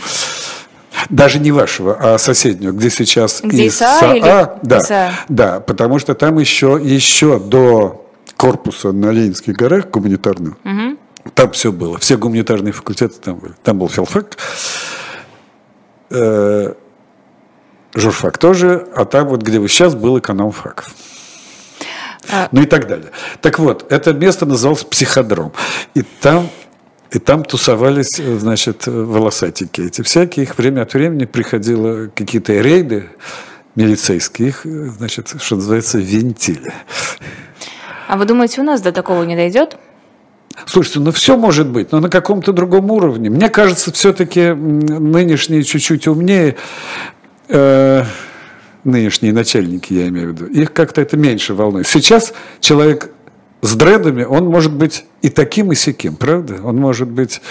[1.10, 5.12] Даже не вашего, а соседнего, где сейчас где ИСА, или да, ИСА?
[5.30, 10.58] да, потому что там еще, еще до корпуса на Ленинских горах гуманитарного.
[10.64, 10.98] Угу.
[11.34, 11.98] Там все было.
[11.98, 13.54] Все гуманитарные факультеты там были.
[13.64, 14.38] Там был филфак,
[16.10, 16.74] э,
[17.96, 20.86] журфак тоже, а там вот, где вы сейчас, был экономфак.
[22.30, 22.50] А...
[22.52, 23.12] Ну и так далее.
[23.42, 25.54] Так вот, это место называлось психодром.
[25.94, 26.50] И там
[27.12, 30.44] и там тусовались, значит, волосатики эти всякие.
[30.44, 33.10] Их время от времени приходило какие-то рейды
[33.76, 36.74] милицейские, их, значит, что называется, винтили.
[38.08, 39.78] А вы думаете, у нас до такого не дойдет?
[40.66, 43.30] Слушайте, ну все может быть, но на каком-то другом уровне.
[43.30, 46.56] Мне кажется, все-таки нынешние чуть-чуть умнее,
[47.48, 48.04] э,
[48.84, 51.88] нынешние начальники, я имею в виду, их как-то это меньше волнует.
[51.88, 53.12] Сейчас человек
[53.62, 56.60] с дредами, он может быть и таким, и сяким, правда?
[56.64, 57.42] Он может быть...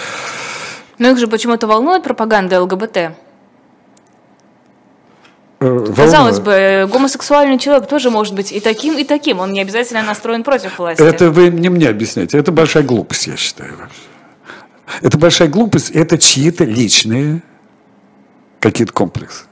[0.99, 2.97] Но их же почему-то волнует пропаганда ЛГБТ.
[5.59, 5.95] волнует.
[5.95, 9.39] Казалось бы, гомосексуальный человек тоже может быть и таким, и таким.
[9.39, 11.01] Он не обязательно настроен против власти.
[11.01, 12.37] Это вы не мне объясняете.
[12.37, 13.73] Это большая глупость, я считаю.
[15.01, 17.41] Это большая глупость, это чьи-то личные
[18.59, 19.43] какие-то комплексы.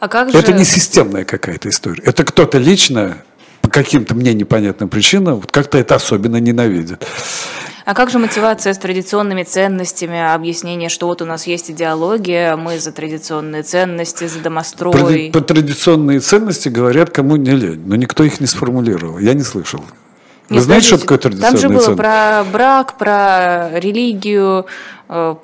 [0.00, 0.38] А как же...
[0.38, 2.02] Это не системная какая-то история.
[2.04, 3.18] Это кто-то лично
[3.62, 7.02] по каким-то мне непонятным причинам вот как-то это особенно ненавидит.
[7.84, 12.78] А как же мотивация с традиционными ценностями, объяснение, что вот у нас есть идеология, мы
[12.78, 15.30] за традиционные ценности, за домострой?
[15.32, 19.42] Про, про традиционные ценности говорят кому не лень, но никто их не сформулировал, я не
[19.42, 19.80] слышал.
[20.48, 21.62] Вы Нет, знаете, что такое традиционные ценности?
[21.62, 22.02] Там же было ценности?
[22.02, 24.66] про брак, про религию,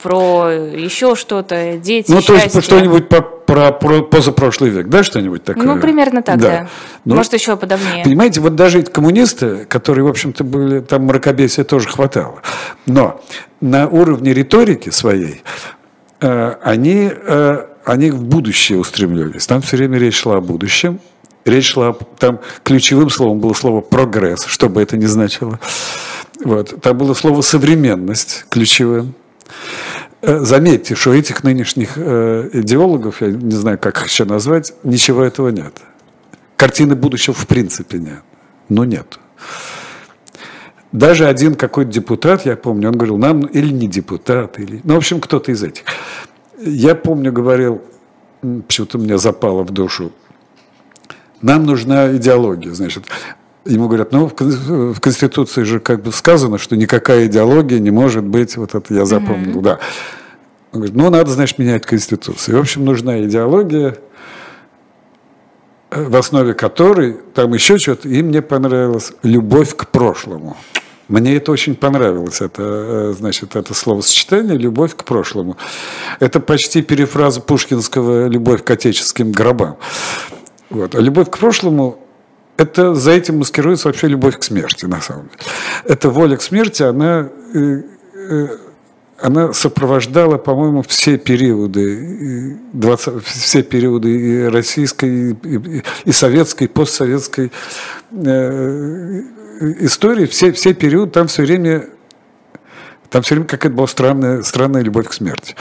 [0.02, 2.50] про еще что-то, дети, Ну, счастье.
[2.50, 5.64] то есть что-нибудь по, про, про позапрошлый век, да, что-нибудь такое?
[5.64, 6.48] Ну, примерно так, да.
[6.48, 6.68] да.
[7.04, 8.02] Ну, Может, еще подобнее.
[8.02, 12.40] Понимаете, вот даже эти коммунисты, которые, в общем-то, были, там мракобесия тоже хватало,
[12.87, 13.20] но
[13.61, 15.42] на уровне риторики своей
[16.20, 19.46] э, они, э, они в будущее устремлялись.
[19.46, 21.00] Там все время речь шла о будущем,
[21.44, 25.61] речь шла, там ключевым словом было слово «прогресс», что бы это ни значило.
[26.42, 26.81] Вот.
[26.81, 29.14] Там было слово «современность» ключевым.
[30.21, 35.23] Э, заметьте, что этих нынешних э, идеологов, я не знаю, как их еще назвать, ничего
[35.23, 35.75] этого нет.
[36.57, 38.23] Картины будущего в принципе нет.
[38.68, 39.18] Ну, нет.
[40.90, 44.97] Даже один какой-то депутат, я помню, он говорил, нам, или не депутат, или, ну, в
[44.97, 45.85] общем, кто-то из этих.
[46.61, 47.83] Я помню, говорил,
[48.40, 50.12] почему-то мне запало в душу,
[51.42, 53.05] нам нужна идеология, значит,
[53.68, 58.57] ему говорят, ну, в Конституции же как бы сказано, что никакая идеология не может быть,
[58.57, 59.62] вот это я запомнил, mm-hmm.
[59.62, 59.78] да.
[60.72, 62.57] Он говорит, ну, надо, значит, менять Конституцию.
[62.57, 63.96] В общем, нужна идеология,
[65.90, 70.57] в основе которой, там еще что-то, и мне понравилось, любовь к прошлому.
[71.09, 75.57] Мне это очень понравилось, это, э, значит, это словосочетание «любовь к прошлому».
[76.20, 79.78] Это почти перефраза пушкинского «любовь к отеческим гробам».
[80.68, 80.94] Вот.
[80.94, 81.98] А любовь к прошлому
[82.59, 85.38] это за этим маскируется вообще любовь к смерти, на самом деле.
[85.85, 87.83] Эта воля к смерти, она, э,
[88.14, 88.49] э,
[89.21, 97.53] она сопровождала, по-моему, все периоды, 20, все периоды и российской, и, и советской, и постсоветской
[98.11, 99.23] э,
[99.81, 101.87] истории, все, все периоды, там все время
[103.09, 105.55] там все время какая-то была странная, странная любовь к смерти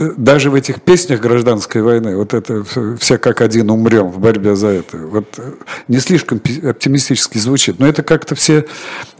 [0.00, 2.64] даже в этих песнях гражданской войны, вот это
[2.98, 5.52] все как один умрем в борьбе за это, вот э,
[5.88, 8.64] не слишком оптимистически звучит, но это как-то все,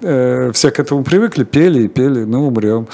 [0.01, 2.88] э, все к этому привыкли, пели и пели, ну умрем.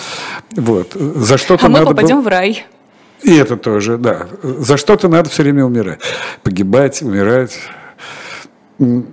[0.56, 0.94] Вот.
[0.94, 2.24] За что-то а мы надо попадем было...
[2.24, 2.66] в рай.
[3.22, 4.26] И это тоже, да.
[4.42, 6.00] За что-то надо все время умирать.
[6.42, 7.56] Погибать, умирать.
[8.78, 9.04] Но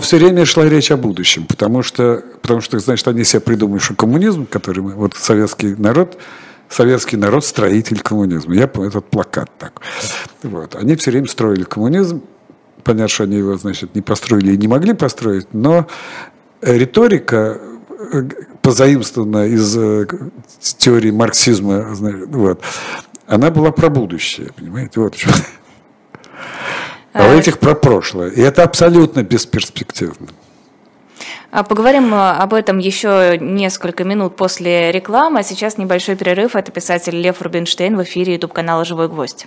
[0.00, 3.94] все время шла речь о будущем, потому что, потому что значит, они себе придумали, что
[3.94, 6.18] коммунизм, который мы, вот советский народ,
[6.68, 8.54] советский народ строитель коммунизма.
[8.54, 9.80] Я помню этот плакат так.
[10.42, 10.74] Вот.
[10.76, 12.22] Они все время строили коммунизм.
[12.84, 15.88] Понятно, что они его, значит, не построили и не могли построить, но
[16.60, 17.60] риторика
[18.12, 18.22] э,
[18.62, 20.06] позаимствованная из э,
[20.60, 21.86] теории марксизма,
[22.28, 22.62] вот,
[23.26, 25.16] она была про будущее, понимаете, вот
[27.12, 28.28] А у этих про прошлое.
[28.28, 30.28] И это абсолютно бесперспективно.
[31.56, 35.38] А поговорим э, об этом еще несколько минут после рекламы.
[35.38, 36.54] А сейчас небольшой перерыв.
[36.54, 39.46] Это писатель Лев Рубинштейн в эфире YouTube-канала «Живой гвоздь».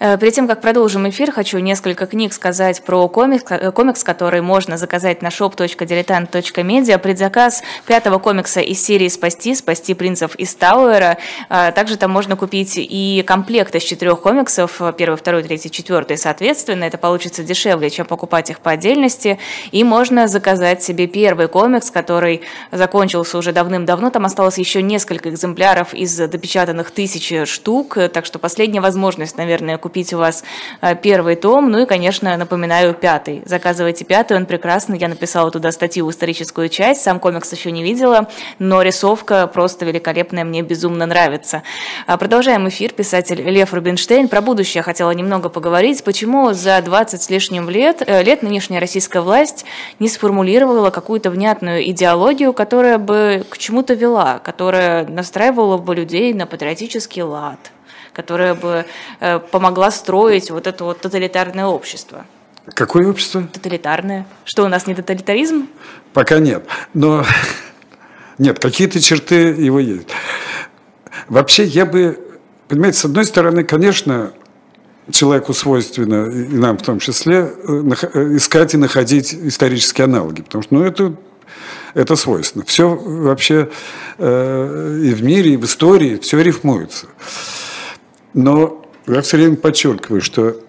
[0.00, 4.78] Перед тем, как продолжим эфир, хочу несколько книг сказать про комикс, э, комикс который можно
[4.78, 6.98] заказать на shop.diletant.media.
[6.98, 11.18] Предзаказ пятого комикса из серии «Спасти», «Спасти принцев из Тауэра».
[11.50, 16.84] Э, также там можно купить и комплект из четырех комиксов, первый, второй, третий, четвертый, соответственно.
[16.84, 19.38] Это получится дешевле, чем покупать их по отдельности.
[19.70, 22.40] И можно заказать себе первый комикс, который
[22.72, 24.08] закончился уже давным-давно.
[24.08, 29.89] Там осталось еще несколько экземпляров из допечатанных тысячи штук, так что последняя возможность, наверное, купить
[29.90, 30.44] купить у вас
[30.82, 33.42] э, первый том, ну и, конечно, напоминаю, пятый.
[33.44, 34.96] Заказывайте пятый, он прекрасный.
[34.96, 38.28] Я написала туда статью историческую часть, сам комикс еще не видела,
[38.60, 41.64] но рисовка просто великолепная, мне безумно нравится.
[42.06, 42.92] А, продолжаем эфир.
[42.92, 44.28] Писатель Лев Рубинштейн.
[44.28, 46.04] Про будущее хотела немного поговорить.
[46.04, 49.64] Почему за 20 с лишним лет, э, лет нынешняя российская власть
[49.98, 56.46] не сформулировала какую-то внятную идеологию, которая бы к чему-то вела, которая настраивала бы людей на
[56.46, 57.72] патриотический лад,
[58.20, 58.84] которая бы
[59.20, 62.26] э, помогла строить вот это вот тоталитарное общество.
[62.74, 63.42] Какое общество?
[63.52, 64.26] Тоталитарное.
[64.44, 65.68] Что у нас не тоталитаризм?
[66.12, 66.64] Пока нет.
[66.92, 67.24] Но
[68.38, 70.08] нет, какие-то черты его есть.
[71.28, 72.18] Вообще я бы,
[72.68, 74.32] понимаете, с одной стороны, конечно,
[75.12, 77.82] человеку свойственно, и нам в том числе, э,
[78.14, 80.42] э, искать и находить исторические аналоги.
[80.42, 81.14] Потому что ну, это,
[81.94, 82.64] это свойственно.
[82.64, 83.70] Все вообще
[84.18, 87.06] э, и в мире, и в истории, все рифмуется.
[88.34, 90.60] Но я все время подчеркиваю, что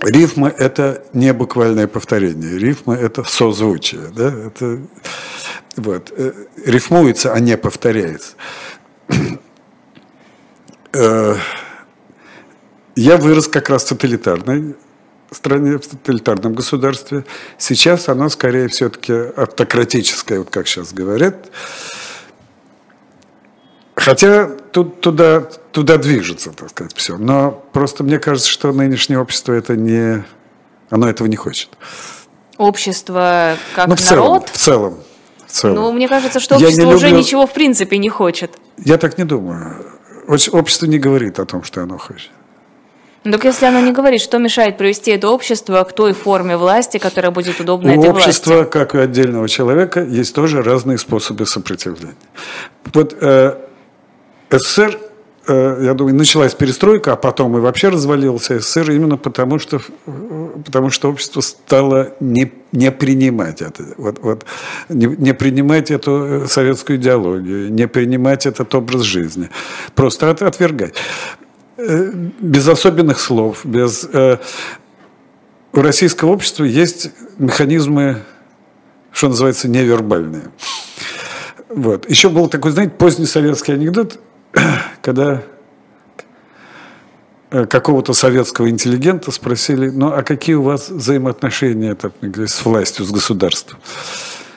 [0.00, 2.58] рифма– это не буквальное повторение.
[2.58, 4.08] Рифма– это созвучие.
[4.14, 4.32] Да?
[4.32, 4.80] Это,
[5.76, 6.32] вот, э,
[6.64, 8.34] рифмуется, а не повторяется.
[12.96, 14.76] Я вырос как раз в тоталитарной
[15.34, 17.24] стране, в тоталитарном государстве.
[17.58, 21.50] Сейчас оно скорее все-таки автократическое, вот как сейчас говорят.
[24.04, 25.40] Хотя тут, туда,
[25.72, 27.16] туда движется, так сказать, все.
[27.16, 30.24] Но просто мне кажется, что нынешнее общество это не...
[30.90, 31.70] Оно этого не хочет.
[32.58, 34.48] Общество как ну, в народ?
[34.50, 34.98] Целом, в целом.
[35.46, 35.76] В целом.
[35.76, 37.20] Ну, мне кажется, что общество не уже люблю...
[37.20, 38.58] ничего в принципе не хочет.
[38.76, 39.86] Я так не думаю.
[40.28, 42.30] Общество не говорит о том, что оно хочет.
[43.24, 46.98] Ну, так если оно не говорит, что мешает привести это общество к той форме власти,
[46.98, 48.70] которая будет удобна у этой общества, власти?
[48.70, 52.16] как и у отдельного человека, есть тоже разные способы сопротивления.
[52.92, 53.56] Вот э,
[54.58, 54.98] СССР,
[55.46, 59.80] э, я думаю, началась перестройка, а потом и вообще развалился СССР именно потому, что,
[60.64, 64.44] потому что общество стало не, не принимать это, вот, вот,
[64.88, 69.50] не, не принимать эту э, советскую идеологию, не принимать этот образ жизни,
[69.94, 70.94] просто от, отвергать.
[71.76, 74.08] Э, без особенных слов, без...
[74.12, 74.38] Э,
[75.72, 78.22] у российского общества есть механизмы,
[79.10, 80.44] что называется, невербальные.
[81.68, 82.08] Вот.
[82.08, 84.20] Еще был такой, знаете, поздний советский анекдот,
[85.02, 85.42] когда
[87.50, 93.10] э, какого-то советского интеллигента спросили, ну а какие у вас взаимоотношения так, с властью, с
[93.10, 93.80] государством?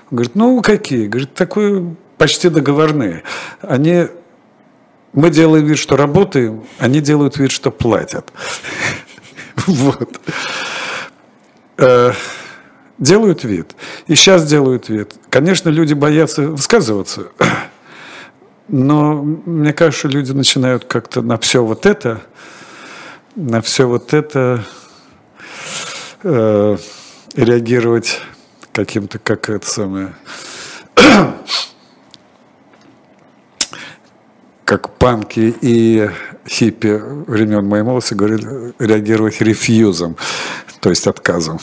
[0.10, 1.08] Он говорит, ну какие?
[1.08, 3.24] Говорит, такое почти договорные.
[3.62, 4.08] Они
[5.14, 8.32] мы делаем вид, что работаем, они делают вид, что платят.
[9.66, 10.22] Вот.
[11.78, 12.14] Э,
[13.00, 13.76] делают вид.
[14.06, 15.16] И сейчас делают вид.
[15.30, 17.32] Конечно, люди боятся высказываться.
[18.68, 22.22] Но мне кажется, что люди начинают как-то на все вот это,
[23.36, 24.66] на все вот это
[26.24, 26.78] э,
[27.36, 28.20] реагировать
[28.74, 30.14] каким-то, как это самое,
[34.66, 36.10] как панки и
[36.48, 40.18] хиппи времен моей молодости говорили, реагировать рефьюзом,
[40.82, 41.60] то есть отказом.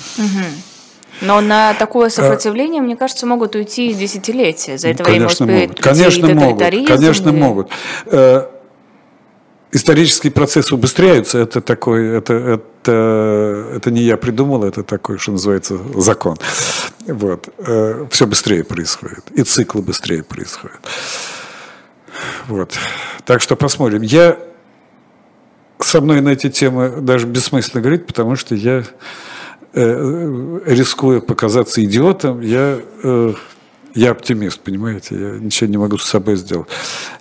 [1.21, 4.79] Но на такое сопротивление, а, мне кажется, могут уйти десятилетия.
[4.79, 5.81] За это конечно, время могут.
[5.81, 6.89] Конечно, могут.
[6.89, 7.33] Конечно, и...
[7.33, 7.71] могут.
[8.07, 8.47] Э,
[9.73, 15.79] исторические процессы убыстряются, это такой, это, это, это не я придумал, это такой, что называется,
[15.95, 16.37] закон.
[17.07, 17.49] Вот.
[17.59, 20.81] Э, Все быстрее происходит, и циклы быстрее происходят.
[22.47, 22.73] Вот.
[23.25, 24.03] Так что посмотрим.
[24.03, 24.39] Я
[25.81, 28.85] со мной на эти темы даже бессмысленно говорить, потому что я, э,
[29.75, 33.35] рискуя показаться идиотом, я, э,
[33.95, 36.69] я оптимист, понимаете, я ничего не могу с собой сделать.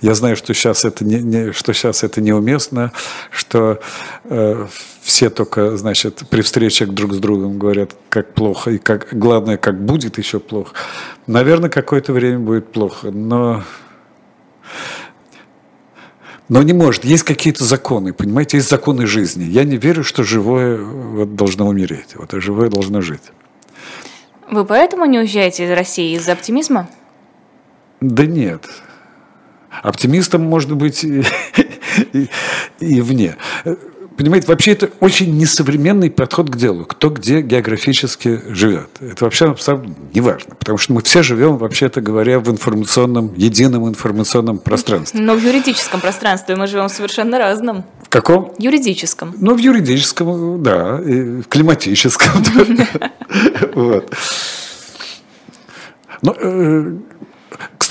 [0.02, 2.92] Я знаю, что сейчас это, не, не, что сейчас это неуместно,
[3.32, 3.80] что
[4.26, 4.68] э,
[5.02, 9.84] все только, значит, при встречах друг с другом говорят, как плохо, и как, главное, как
[9.84, 10.74] будет еще плохо.
[11.26, 13.64] Наверное, какое-то время будет плохо, но
[16.50, 17.06] но не может.
[17.06, 19.46] Есть какие-то законы, понимаете, есть законы жизни.
[19.46, 23.32] Я не верю, что живое вот, должно умереть, вот, а живое должно жить.
[24.50, 26.90] Вы поэтому не уезжаете из России из-за оптимизма?
[28.02, 28.68] Да нет.
[29.82, 31.24] Оптимистом может быть и,
[32.14, 32.30] и,
[32.80, 33.38] и вне
[34.18, 38.90] понимаете, вообще это очень несовременный подход к делу, кто где географически живет.
[39.00, 43.88] Это вообще абсолютно не важно, потому что мы все живем, вообще-то говоря, в информационном, едином
[43.88, 45.20] информационном пространстве.
[45.20, 47.86] Но в юридическом пространстве мы живем совершенно разном.
[48.04, 48.54] В каком?
[48.58, 49.34] Юридическом.
[49.38, 52.44] Ну, в юридическом, да, и в климатическом.
[53.74, 54.14] Вот.
[56.22, 56.94] Но, э,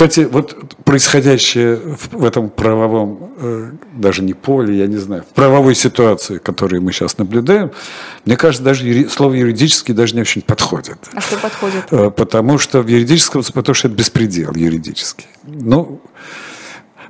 [0.03, 1.77] Кстати, вот происходящее
[2.11, 6.91] в этом правовом, э, даже не поле, я не знаю, в правовой ситуации, которую мы
[6.91, 7.71] сейчас наблюдаем,
[8.25, 10.99] мне кажется, даже слово юридически даже не очень подходит.
[11.15, 11.85] А что подходит?
[11.93, 15.29] Э, потому что в юридическом, потому что это беспредел юридический.
[15.45, 16.01] Ну,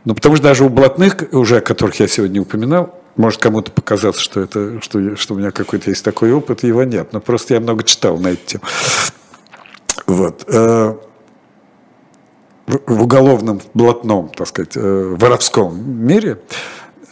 [0.04, 4.20] ну, потому что даже у блатных, уже о которых я сегодня упоминал, может кому-то показаться,
[4.20, 7.14] что, это, что, что у меня какой-то есть такой опыт, его нет.
[7.14, 8.64] Но просто я много читал на эту тему.
[10.06, 10.44] Вот.
[12.66, 16.40] Э, в уголовном, блатном, так сказать, э, воровском мире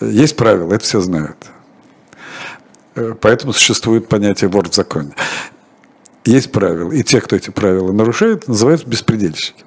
[0.01, 1.37] есть правила, это все знают.
[2.95, 5.13] Э, поэтому существует понятие вор в законе.
[6.25, 9.65] Есть правила, и те, кто эти правила нарушает, называются беспредельщики.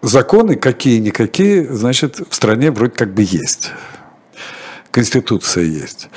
[0.00, 3.70] Законы какие-никакие, значит, в стране вроде как бы есть.
[4.90, 6.08] Конституция есть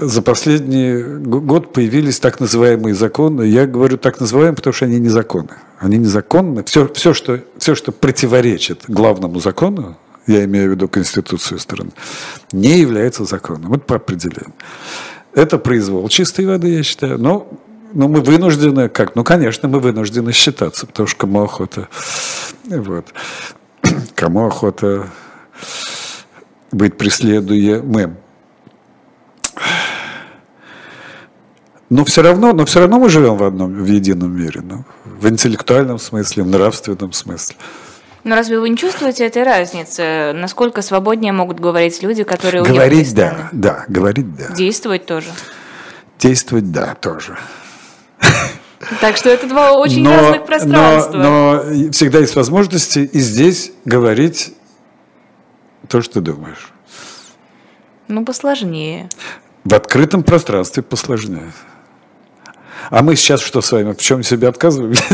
[0.00, 3.42] за последний год появились так называемые законы.
[3.42, 5.56] Я говорю так называемые, потому что они незаконны.
[5.78, 6.64] Они незаконны.
[6.64, 9.96] Все, все, что, все, что противоречит главному закону,
[10.26, 11.90] я имею в виду Конституцию страны,
[12.52, 13.74] не является законом.
[13.74, 14.54] Это по определению.
[15.34, 17.18] Это произвол чистой воды, я считаю.
[17.18, 17.48] Но,
[17.92, 19.14] но мы вынуждены, как?
[19.16, 21.88] Ну, конечно, мы вынуждены считаться, потому что кому охота,
[22.64, 23.06] вот,
[24.14, 25.08] кому охота
[26.72, 28.16] быть преследуемым.
[31.90, 35.28] Но все равно, но все равно мы живем в одном, в едином мире, ну, в
[35.28, 37.56] интеллектуальном смысле, в нравственном смысле.
[38.22, 40.32] Но разве вы не чувствуете этой разницы?
[40.34, 44.54] Насколько свободнее могут говорить люди, которые Говорить, да, да, говорить, да.
[44.54, 45.30] Действовать тоже.
[46.18, 47.36] Действовать, да, тоже.
[49.00, 51.16] Так что это два очень но, разных пространства.
[51.16, 54.54] Но, но всегда есть возможности и здесь говорить
[55.88, 56.72] то, что думаешь.
[58.08, 59.08] Ну, посложнее.
[59.64, 61.52] В открытом пространстве посложнее.
[62.88, 64.94] А мы сейчас что с вами, в чем себе отказываем?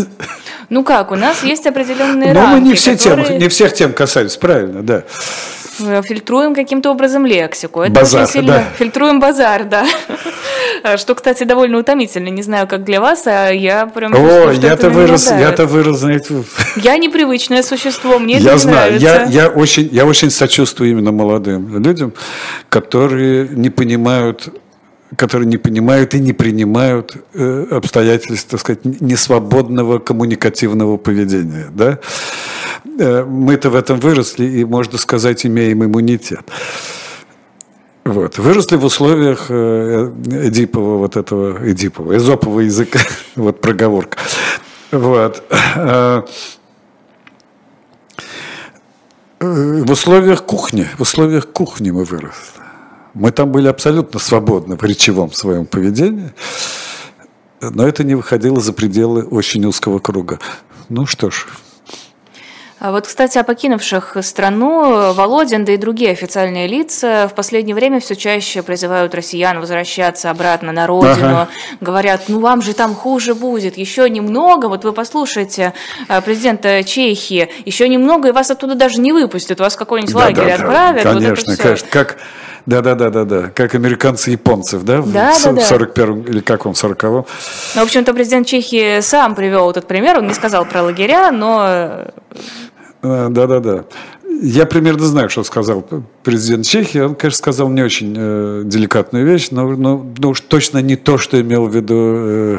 [0.69, 3.25] Ну как, у нас есть определенные Но рамки, мы не, все которые...
[3.25, 5.05] тем, не всех тем касались, правильно, да.
[5.79, 7.83] Фильтруем каким-то образом лексику.
[7.83, 8.53] Это базар, сильно...
[8.53, 8.65] да.
[8.79, 9.87] Фильтруем базар, да.
[10.97, 12.29] Что, кстати, довольно утомительно.
[12.29, 16.45] Не знаю, как для вас, а я прям О, я-то вырос, я-то вырос, знаете.
[16.77, 19.07] Я непривычное существо, мне я это знаю, нравится.
[19.07, 22.13] Я, я, очень, я очень сочувствую именно молодым людям,
[22.69, 24.49] которые не понимают
[25.17, 31.67] которые не понимают и не принимают э, обстоятельств, так сказать, несвободного коммуникативного поведения.
[31.75, 31.99] Да?
[32.99, 36.43] Э, мы-то в этом выросли и, можно сказать, имеем иммунитет.
[38.05, 38.39] Вот.
[38.39, 43.01] Выросли в условиях э, эдипового вот этого, эдипового, эзопового языка,
[43.37, 44.19] вот проговорка.
[44.93, 45.43] Вот.
[49.39, 52.66] В условиях кухни, в условиях кухни мы выросли.
[53.17, 56.35] Мы там были абсолютно свободны в речевом своем поведении,
[57.63, 60.39] но это не выходило за пределы очень узкого круга.
[60.91, 61.47] Ну что ж,
[62.79, 68.01] а вот, кстати, о покинувших страну Володин, да и другие официальные лица в последнее время
[68.01, 71.27] все чаще призывают россиян возвращаться обратно на родину.
[71.27, 71.49] Ага.
[71.81, 74.67] Говорят, ну вам же там хуже будет, еще немного.
[74.67, 75.73] Вот вы послушайте
[76.07, 80.19] э, президента Чехии, еще немного, и вас оттуда даже не выпустят, вас в какой-нибудь да,
[80.19, 81.03] лагерь да, отправят.
[81.03, 81.89] Да, конечно, вот конечно.
[81.91, 82.19] Как
[82.67, 83.51] да, да, да, да, да.
[83.55, 84.97] Как американцы японцев, да?
[84.97, 85.61] Да, в, да, да.
[85.61, 87.25] 41 или как он, 40-м.
[87.75, 90.19] Ну, в общем-то, президент Чехии сам привел этот пример.
[90.19, 92.07] Он не сказал про лагеря, но...
[93.03, 93.85] Э, да, да, да.
[94.43, 95.87] Я примерно знаю, что сказал
[96.25, 96.99] президент Чехии.
[96.99, 101.19] Он, конечно, сказал не очень э, деликатную вещь, но, но, но уж точно не то,
[101.19, 102.59] что имел в виду э,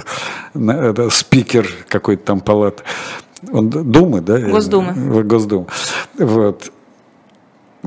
[0.55, 2.83] это, спикер какой-то там палаты.
[3.51, 4.39] Он Думы, да?
[4.39, 5.23] Госдумы.
[5.23, 5.67] Госдумы.
[6.17, 6.71] Вот.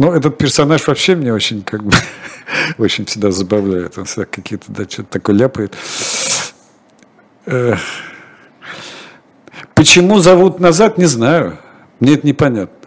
[0.01, 1.93] Ну, этот персонаж вообще мне очень, как бы,
[2.79, 3.99] очень всегда забавляет.
[3.99, 5.77] Он всегда какие-то, да, что-то такое ляпает.
[9.75, 11.59] Почему зовут назад, не знаю.
[12.01, 12.80] Мне это непонятно.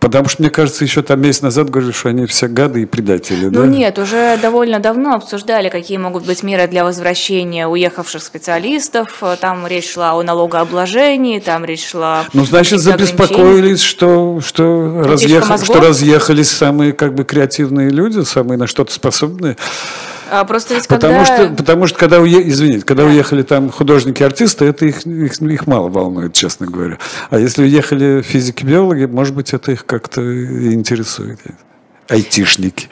[0.00, 3.46] Потому что, мне кажется, еще там месяц назад говорили, что они все гады и предатели.
[3.46, 3.66] Ну да?
[3.66, 9.22] нет, уже довольно давно обсуждали, какие могут быть меры для возвращения уехавших специалистов.
[9.40, 12.24] Там речь шла о налогообложении, там речь шла...
[12.32, 15.44] Ну, значит, забеспокоились, что, что, разъех...
[15.64, 19.56] что разъехались самые как бы креативные люди, самые на что-то способные.
[20.30, 21.24] А просто ведь потому когда...
[21.24, 22.48] Что, потому что когда, уе...
[22.48, 23.10] извините, когда да.
[23.10, 26.98] уехали там художники-артисты, это их, их, их мало волнует, честно говоря.
[27.30, 30.20] А если уехали физики-биологи, может быть, это их как-то
[30.72, 31.40] интересует.
[32.08, 32.88] Айтишники.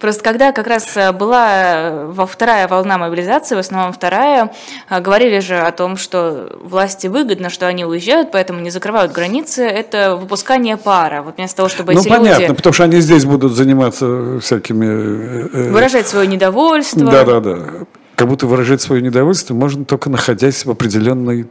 [0.00, 4.52] Просто когда как раз э, была э, во вторая волна мобилизации, в основном вторая,
[4.88, 9.64] э, говорили же о том, что власти выгодно, что они уезжают, поэтому не закрывают границы,
[9.64, 11.22] это выпускание пара.
[11.22, 12.54] Вот вместо того, чтобы ну, эти понятно, люди...
[12.54, 15.68] потому что они здесь будут заниматься всякими...
[15.70, 17.10] Выражать свое недовольство.
[17.10, 17.86] Да-да-да.
[18.14, 21.48] Как будто выражать свое недовольство можно только находясь в определенной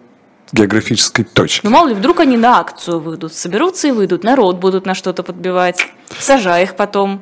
[0.51, 1.65] географической точки.
[1.65, 5.23] Ну, мало ли, вдруг они на акцию выйдут, соберутся и выйдут, народ будут на что-то
[5.23, 5.87] подбивать,
[6.19, 7.21] сажай их потом.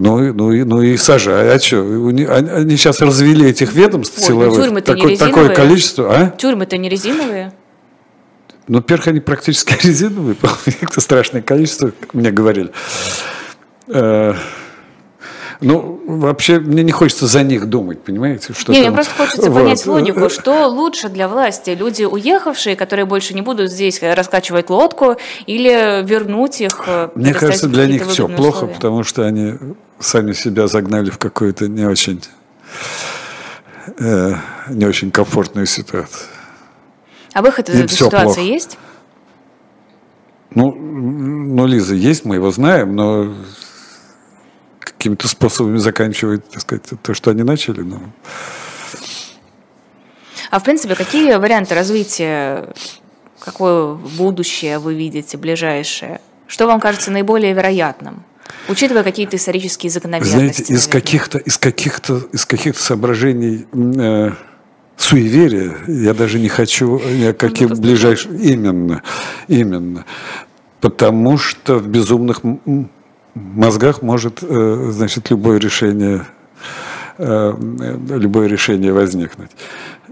[0.00, 1.54] Ну, ну, ну и сажай.
[1.54, 1.82] А что?
[1.82, 4.56] Они, сейчас развели этих ведомств Ой, силовых.
[4.56, 6.16] Ну, тюрьмы-то такое, не такое количество.
[6.16, 6.30] А?
[6.30, 7.52] Тюрьмы-то не резиновые.
[8.66, 10.36] Ну, во-первых, они практически резиновые,
[10.80, 12.70] это страшное количество, мне говорили.
[15.60, 18.54] Ну, вообще, мне не хочется за них думать, понимаете?
[18.54, 19.62] Что не, мне просто хочется вот.
[19.62, 21.70] понять логику, что лучше для власти?
[21.70, 26.84] Люди уехавшие, которые больше не будут здесь раскачивать лодку, или вернуть их?
[26.86, 28.74] Э, мне кажется, для них все плохо, условия?
[28.74, 29.54] потому что они
[29.98, 32.22] сами себя загнали в какую-то не очень,
[33.98, 34.34] э,
[34.70, 36.28] не очень комфортную ситуацию.
[37.34, 38.40] А выход из этой ситуации плохо.
[38.40, 38.78] есть?
[40.54, 43.32] Ну, ну, Лиза, есть, мы его знаем, но
[45.00, 47.80] какими-то способами заканчивать, так сказать, то, что они начали.
[47.80, 48.02] Но...
[50.50, 52.68] А в принципе, какие варианты развития,
[53.38, 56.20] какое будущее вы видите, ближайшее?
[56.46, 58.24] Что вам кажется наиболее вероятным?
[58.68, 60.34] Учитывая какие-то исторические закономерности.
[60.34, 64.32] Знаете, из каких-то, из каких-то, из каких-то соображений э,
[64.98, 69.02] суеверия, я даже не хочу, я какие ну, именно,
[69.48, 70.04] именно,
[70.82, 72.42] потому что в безумных
[73.34, 76.26] мозгах может, э, значит, любое решение,
[77.18, 77.54] э,
[78.08, 79.50] любое решение возникнуть.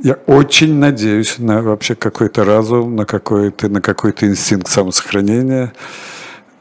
[0.02, 5.72] Я очень надеюсь на вообще какой-то разум, на какой-то, на какой-то инстинкт самосохранения.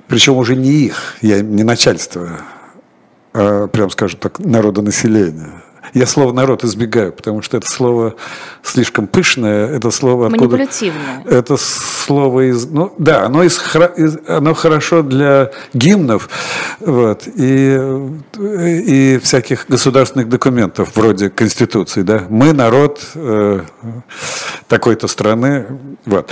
[0.07, 2.29] Причем уже не их, я не начальство,
[3.33, 5.61] а, прям скажем так, народонаселения.
[5.93, 8.15] Я слово «народ» избегаю, потому что это слово
[8.63, 10.29] слишком пышное, это слово...
[10.29, 11.17] Манипулятивное.
[11.19, 12.65] Откуда, это слово из...
[12.65, 13.59] Ну, да, оно, из,
[14.27, 16.29] оно хорошо для гимнов
[16.79, 17.79] вот, и,
[18.37, 22.01] и всяких государственных документов, вроде Конституции.
[22.01, 22.23] Да?
[22.29, 23.61] Мы народ э,
[24.67, 25.65] такой-то страны.
[26.05, 26.31] Вот.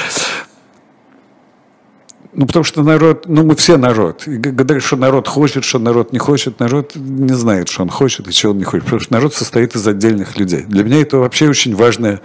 [2.37, 4.27] Ну, потому что народ, ну, мы все народ.
[4.27, 6.59] И говорят, что народ хочет, что народ не хочет.
[6.59, 8.83] Народ не знает, что он хочет и чего он не хочет.
[8.83, 10.63] Потому что народ состоит из отдельных людей.
[10.63, 12.19] Для меня это вообще очень важная,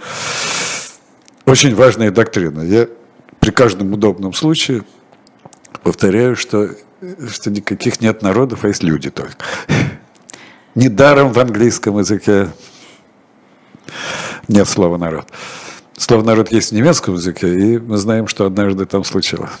[1.45, 2.59] очень важная доктрина.
[2.61, 2.89] Я
[3.39, 4.83] при каждом удобном случае
[5.81, 6.71] повторяю, что,
[7.29, 9.37] что никаких нет народов, а есть люди только.
[10.75, 12.49] Недаром в английском языке
[14.49, 15.27] нет слова «народ».
[15.97, 19.51] Слово «народ» есть в немецком языке, и мы знаем, что однажды там случилось.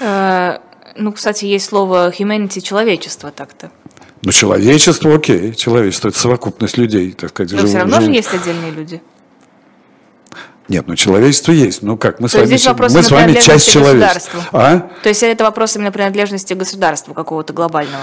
[0.00, 0.58] Э,
[0.96, 3.70] ну, кстати, есть слово humanity, человечество так-то.
[4.22, 7.52] Ну, человечество, окей, человечество– это совокупность людей, так сказать.
[7.52, 8.04] Но жив, все равно жив...
[8.04, 9.00] же есть отдельные люди.
[10.68, 11.82] Нет, ну человечество есть.
[11.82, 14.44] Ну как, мы То с вами, здесь вопрос мы с вами часть человечества.
[14.52, 14.90] А?
[15.02, 18.02] То есть это вопрос именно принадлежности государства какого-то глобального?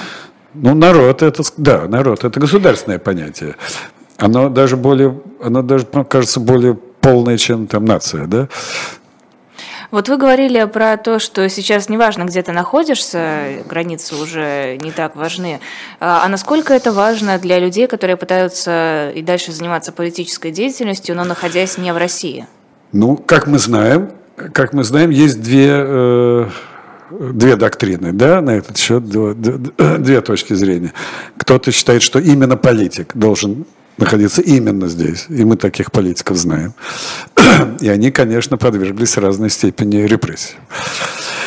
[0.55, 3.55] Ну, народ это, да, народ это государственное понятие.
[4.17, 8.47] Оно даже более, оно даже, кажется, более полное, чем там нация, да?
[9.91, 15.15] Вот вы говорили про то, что сейчас неважно, где ты находишься, границы уже не так
[15.15, 15.59] важны.
[15.99, 21.23] А, а насколько это важно для людей, которые пытаются и дальше заниматься политической деятельностью, но
[21.23, 22.47] находясь не в России?
[22.91, 26.49] Ну, как мы знаем, как мы знаем, есть две, э,
[27.11, 30.93] две доктрины да, на этот счет, две, две точки зрения.
[31.37, 33.65] Кто-то считает, что именно политик должен
[33.97, 35.25] находиться именно здесь.
[35.29, 36.73] И мы таких политиков знаем.
[37.81, 40.55] И они, конечно, подверглись разной степени репрессий.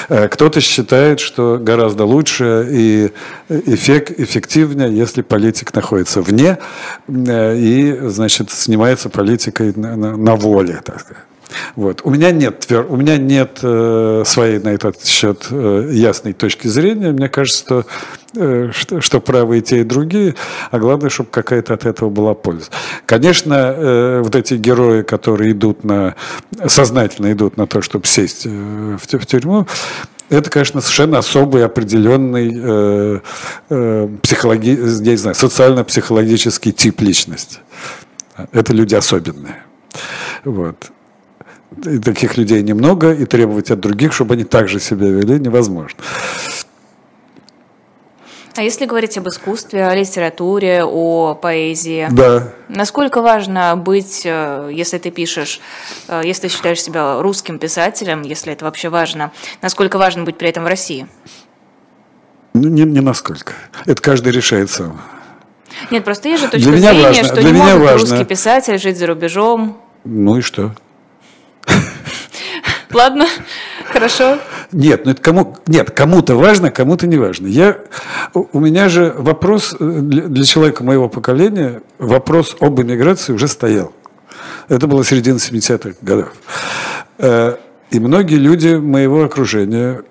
[0.09, 3.11] Э, кто-то считает, что гораздо лучше и
[3.49, 6.59] эффект, эффективнее, если политик находится вне
[7.07, 11.25] э, и, значит, занимается политикой на, на, на воле, так сказать.
[11.77, 12.01] Вот.
[12.05, 17.13] У меня нет, у меня нет э, своей на этот счет э, ясной точки зрения.
[17.13, 17.87] Мне кажется, что,
[18.37, 20.35] э, что, что правы и те, и другие,
[20.71, 22.71] а главное, чтобы какая-то от этого была польза.
[23.07, 26.15] Конечно, э, вот эти герои, которые идут на,
[26.67, 29.67] сознательно идут на то, чтобы сесть э, в, в тюрьму,
[30.31, 33.21] это, конечно, совершенно особый, определенный э,
[33.71, 34.69] э, психологи...
[34.69, 37.61] я не знаю, социально-психологический тип личности.
[38.53, 39.63] Это люди особенные.
[40.45, 40.91] Вот
[41.85, 46.01] и таких людей немного, и требовать от других, чтобы они также себя вели, невозможно.
[48.57, 52.49] А если говорить об искусстве, о литературе, о поэзии, да.
[52.69, 55.61] насколько важно быть, э, если ты пишешь,
[56.09, 59.31] э, если ты считаешь себя русским писателем, если это вообще важно,
[59.63, 61.07] насколько важно быть при этом в России?
[62.53, 63.53] Ну, не, не насколько.
[63.87, 65.01] Это каждый решает сам.
[65.93, 68.11] Нет, просто есть же точка для зрения, важно, что для не меня может важно.
[68.11, 69.81] русский писатель жить за рубежом.
[70.03, 70.75] Ну и что?
[72.99, 73.27] Ладно,
[73.93, 74.39] хорошо.
[74.73, 77.47] Нет, ну это кому, нет, кому-то важно, кому-то не важно.
[77.47, 77.79] Я,
[78.35, 83.93] у меня же вопрос э, для, человека моего поколения, вопрос об иммиграции уже стоял.
[84.67, 86.33] Это было середина 70-х годов.
[87.19, 87.55] Э,
[87.93, 90.03] и многие люди моего окружения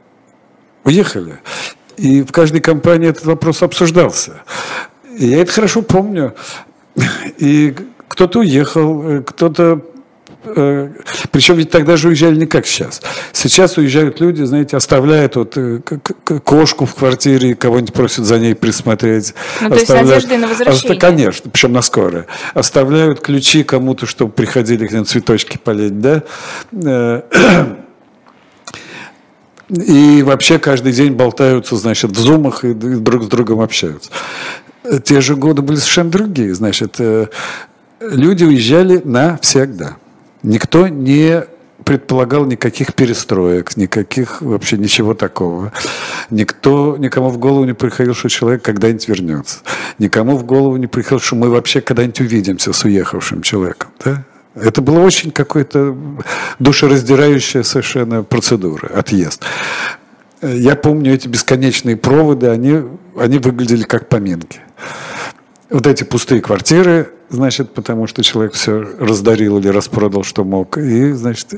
[0.85, 1.39] уехали.
[1.97, 4.43] И в каждой компании этот вопрос обсуждался.
[5.13, 6.35] И я это хорошо помню.
[7.37, 7.75] И
[8.07, 9.81] кто-то уехал, э, кто-то
[10.43, 13.01] Причем ведь тогда же уезжали не как сейчас.
[13.33, 15.81] Сейчас уезжают люди, знаете, оставляют вот э,
[16.43, 19.33] кошку в квартире, кого-нибудь просят за ней присмотреть.
[19.61, 20.99] Ну, то есть надежды на возвращение.
[20.99, 22.27] Конечно, причем на скорое.
[22.53, 26.23] Оставляют ключи кому-то, чтобы приходили к ним цветочки полить, да?
[26.71, 27.21] Э,
[29.69, 34.11] и вообще каждый день болтаются, значит, в зумах и друг с другом общаются.
[35.03, 36.53] Те же годы были совершенно другие.
[36.53, 36.99] Значит,
[37.99, 39.97] люди уезжали навсегда.
[40.47, 41.43] Никто не
[41.83, 45.73] предполагал никаких перестроек, никаких вообще ничего такого.
[46.29, 49.59] Никто, никому в голову не приходил, что человек когда-нибудь вернется.
[49.99, 53.89] Никому в голову не приходило, что мы вообще когда-нибудь увидимся с уехавшим человеком.
[54.05, 54.23] Да?
[54.55, 55.97] Это была очень какая-то
[56.59, 59.43] душераздирающая совершенно процедура, отъезд.
[60.41, 62.83] Я помню эти бесконечные проводы, они,
[63.19, 64.61] они выглядели как поминки.
[65.69, 70.77] Вот эти пустые квартиры, значит, потому что человек все раздарил или распродал, что мог.
[70.77, 71.53] И, значит,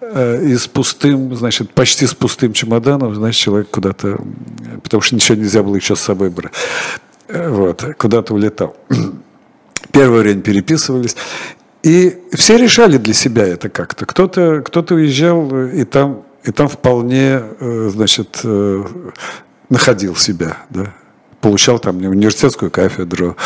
[0.00, 4.20] э, и с пустым, значит, почти с пустым чемоданом, значит, человек куда-то,
[4.82, 6.52] потому что ничего нельзя было еще с собой брать,
[7.28, 8.76] э, вот, куда-то улетал.
[9.92, 11.16] Первое время переписывались.
[11.84, 14.06] И все решали для себя это как-то.
[14.06, 18.42] Кто-то кто уезжал, и там, и там вполне, э, значит,
[19.68, 20.92] находил себя, да,
[21.40, 23.36] получал там университетскую кафедру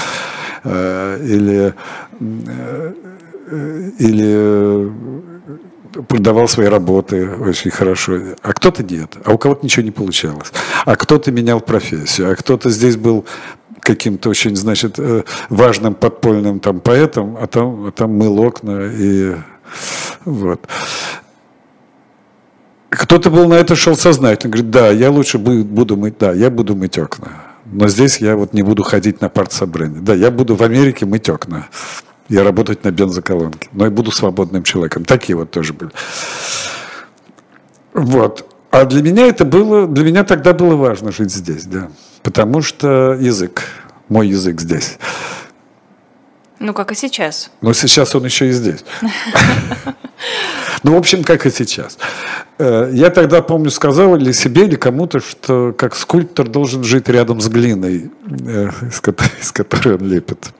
[0.64, 1.74] э, или,
[2.20, 2.92] э,
[3.98, 4.92] или
[6.08, 10.52] продавал свои работы очень хорошо, а кто-то нет, а у кого-то ничего не получалось,
[10.84, 13.24] а кто-то менял профессию, а кто-то здесь был
[13.80, 19.34] каким-то очень, значит, э, важным подпольным там поэтом, а там, а там мыл окна и
[20.24, 20.66] вот.
[22.88, 26.76] Кто-то был на это шел сознательно, говорит, да, я лучше буду мыть, да, я буду
[26.76, 27.43] мыть окна
[27.74, 30.00] но здесь я вот не буду ходить на партсобрание.
[30.00, 31.66] Да, я буду в Америке мыть окна
[32.28, 35.04] и работать на бензоколонке, но и буду свободным человеком.
[35.04, 35.90] Такие вот тоже были.
[37.92, 38.48] Вот.
[38.70, 41.90] А для меня это было, для меня тогда было важно жить здесь, да.
[42.22, 43.62] Потому что язык,
[44.08, 44.98] мой язык здесь.
[46.60, 47.50] Ну, как и сейчас.
[47.60, 48.84] Но сейчас он еще и здесь.
[50.84, 51.98] Ну, в общем, как и сейчас.
[52.58, 57.40] Э, я тогда, помню, сказал или себе, или кому-то, что как скульптор должен жить рядом
[57.40, 58.10] с глиной,
[58.46, 58.68] э,
[59.40, 60.50] из которой он лепит.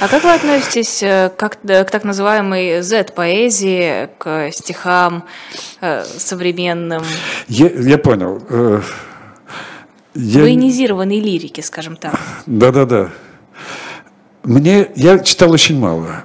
[0.00, 5.24] А как вы относитесь э, к, к так называемой Z-поэзии, к стихам
[6.16, 7.02] современным?
[7.46, 8.42] Я, я понял.
[10.14, 10.40] Я...
[10.40, 12.18] Военизированной лирики, скажем так.
[12.46, 13.10] Да-да-да.
[14.44, 16.24] Мне, я читал очень мало.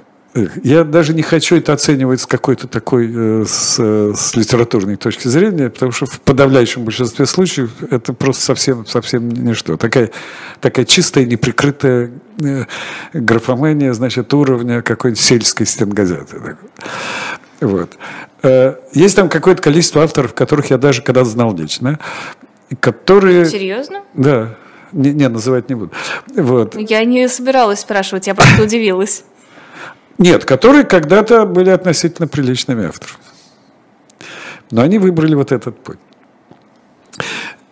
[0.64, 5.70] Я даже не хочу это оценивать с какой-то такой, э, с, с литературной точки зрения,
[5.70, 9.76] потому что в подавляющем большинстве случаев это просто совсем, совсем ничто.
[9.76, 10.10] Такая,
[10.60, 12.10] такая чистая, неприкрытая
[12.42, 12.64] э,
[13.12, 16.56] графомания, значит, уровня какой-нибудь сельской стенгазеты.
[17.60, 17.96] Вот.
[18.42, 22.00] Э, есть там какое-то количество авторов, которых я даже когда знал лично,
[22.80, 23.46] которые...
[23.46, 24.02] Серьезно?
[24.14, 24.56] Да.
[24.90, 25.92] Не, не, называть не буду.
[26.34, 26.76] Вот.
[26.76, 29.24] Я не собиралась спрашивать, я просто удивилась.
[30.18, 33.18] Нет, которые когда-то были относительно приличными авторами.
[34.70, 35.98] Но они выбрали вот этот путь.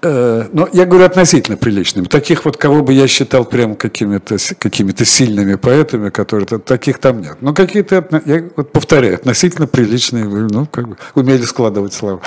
[0.05, 2.07] Э, но я говорю относительно приличными.
[2.07, 7.36] Таких вот, кого бы я считал прям какими-то какими сильными поэтами, которые таких там нет.
[7.40, 12.20] Но какие-то, я вот повторяю, относительно приличные, ну, как бы умели складывать слова.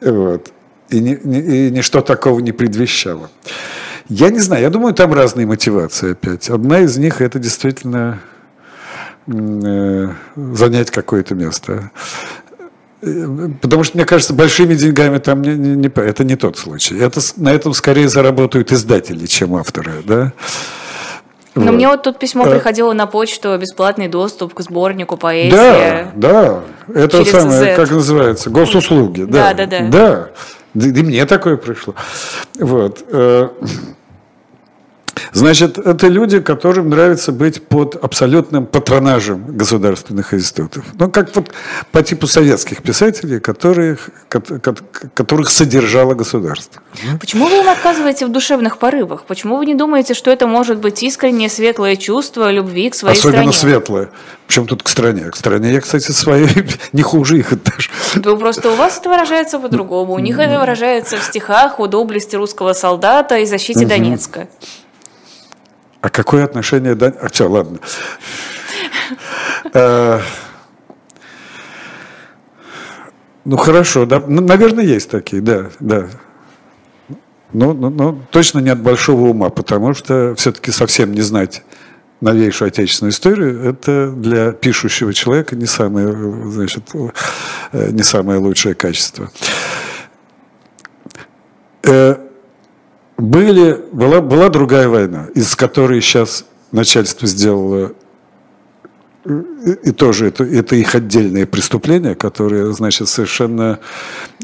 [0.00, 0.52] Вот.
[0.90, 3.28] И, ни, и ничто такого не предвещало.
[4.08, 6.48] Я не знаю, я думаю, там разные мотивации опять.
[6.48, 8.20] Одна из них это действительно
[9.28, 11.90] занять какое-то место.
[13.00, 16.98] Потому что, мне кажется, большими деньгами там не, не, не, это не тот случай.
[16.98, 19.92] Это, на этом скорее заработают издатели, чем авторы.
[20.04, 20.32] Да?
[21.54, 21.72] Но вот.
[21.72, 22.50] мне вот тут письмо а...
[22.50, 25.54] приходило на почту, бесплатный доступ к сборнику поэзии.
[25.54, 26.60] Да, да.
[26.92, 27.76] Это самое, Z.
[27.76, 29.22] как называется, госуслуги.
[29.22, 29.80] Да, да, да.
[29.80, 30.30] Да, да.
[30.74, 31.94] да и мне такое пришло.
[32.58, 33.04] Вот.
[35.32, 40.84] Значит, это люди, которым нравится быть под абсолютным патронажем государственных институтов.
[40.98, 41.50] Ну, как вот
[41.92, 46.82] по типу советских писателей, которых, которых содержало государство.
[47.20, 49.24] Почему вы им отказываете в душевных порывах?
[49.24, 53.50] Почему вы не думаете, что это может быть искреннее светлое чувство любви к своей Особенно
[53.50, 53.50] стране?
[53.50, 54.10] Особенно светлое.
[54.48, 55.24] Причем тут к стране?
[55.30, 56.48] К стране я, кстати, своей
[56.92, 57.90] не хуже их даже.
[58.16, 60.14] Ну, просто у вас это выражается по-другому.
[60.14, 64.48] У них это выражается в стихах о доблести русского солдата и защите Донецка.
[66.00, 66.92] А какое отношение...
[66.92, 67.78] А все, ладно.
[69.74, 70.20] Э,
[73.44, 76.06] ну хорошо, да, наверное, есть такие, да, да.
[77.52, 81.64] Ну, ну, ну, точно не от большого ума, потому что все-таки совсем не знать
[82.20, 86.12] новейшую отечественную историю, это для пишущего человека не самое,
[86.50, 86.90] значит,
[87.72, 89.30] э, не самое лучшее качество.
[93.18, 97.92] Были, была, была другая война, из которой сейчас начальство сделало
[99.84, 103.78] и тоже это, это их отдельное преступление, которое, значит, совершенно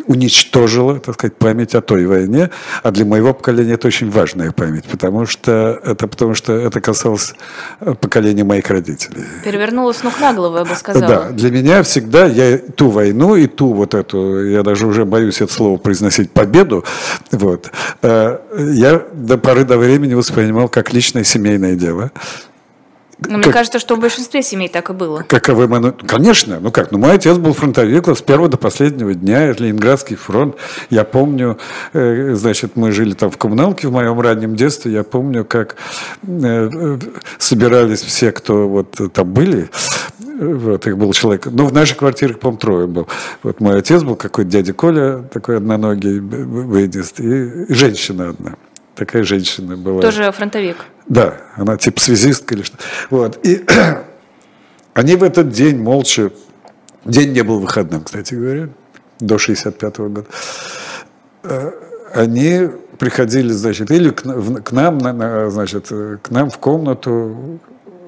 [0.07, 2.51] уничтожило, так сказать, память о той войне.
[2.83, 7.35] А для моего поколения это очень важная память, потому что это, потому что это касалось
[7.81, 9.25] э, поколения моих родителей.
[9.43, 11.07] Перевернулось ног на голову, я бы сказала.
[11.07, 15.41] Да, для меня всегда я ту войну и ту вот эту, я даже уже боюсь
[15.41, 16.85] это слово произносить, победу,
[17.31, 17.71] вот,
[18.03, 18.39] э,
[18.73, 22.11] я до поры до времени воспринимал как личное семейное дело.
[23.19, 25.25] Но мне кажется, что в большинстве семей так и было.
[25.27, 29.43] Каковы мы, конечно, ну как, ну мой отец был фронтовик с первого до последнего дня,
[29.45, 30.57] это Ленинградский фронт.
[30.91, 31.59] Я помню,
[31.93, 35.77] э, значит, мы жили там в коммуналке в моем раннем детстве, я помню, как
[36.27, 36.99] э,
[37.39, 39.71] собирались все, кто вот там были,
[40.19, 43.09] вот, их был человек, ну, в нашей квартире, по-моему, трое был.
[43.43, 48.55] Вот мой отец был какой-то дядя Коля, такой одноногий выездист, и женщина одна
[48.95, 50.01] такая женщина была.
[50.01, 50.77] Тоже фронтовик.
[51.07, 52.77] Да, она типа связистка или что.
[53.11, 53.39] Вот.
[53.47, 53.65] И
[54.95, 56.31] они в этот день молча,
[57.05, 58.69] день не был выходным, кстати говоря,
[59.21, 60.27] до 65 -го года,
[61.43, 61.71] э,
[62.15, 64.23] они приходили, значит, или к,
[64.63, 65.01] к нам,
[65.51, 67.61] значит, к нам в комнату,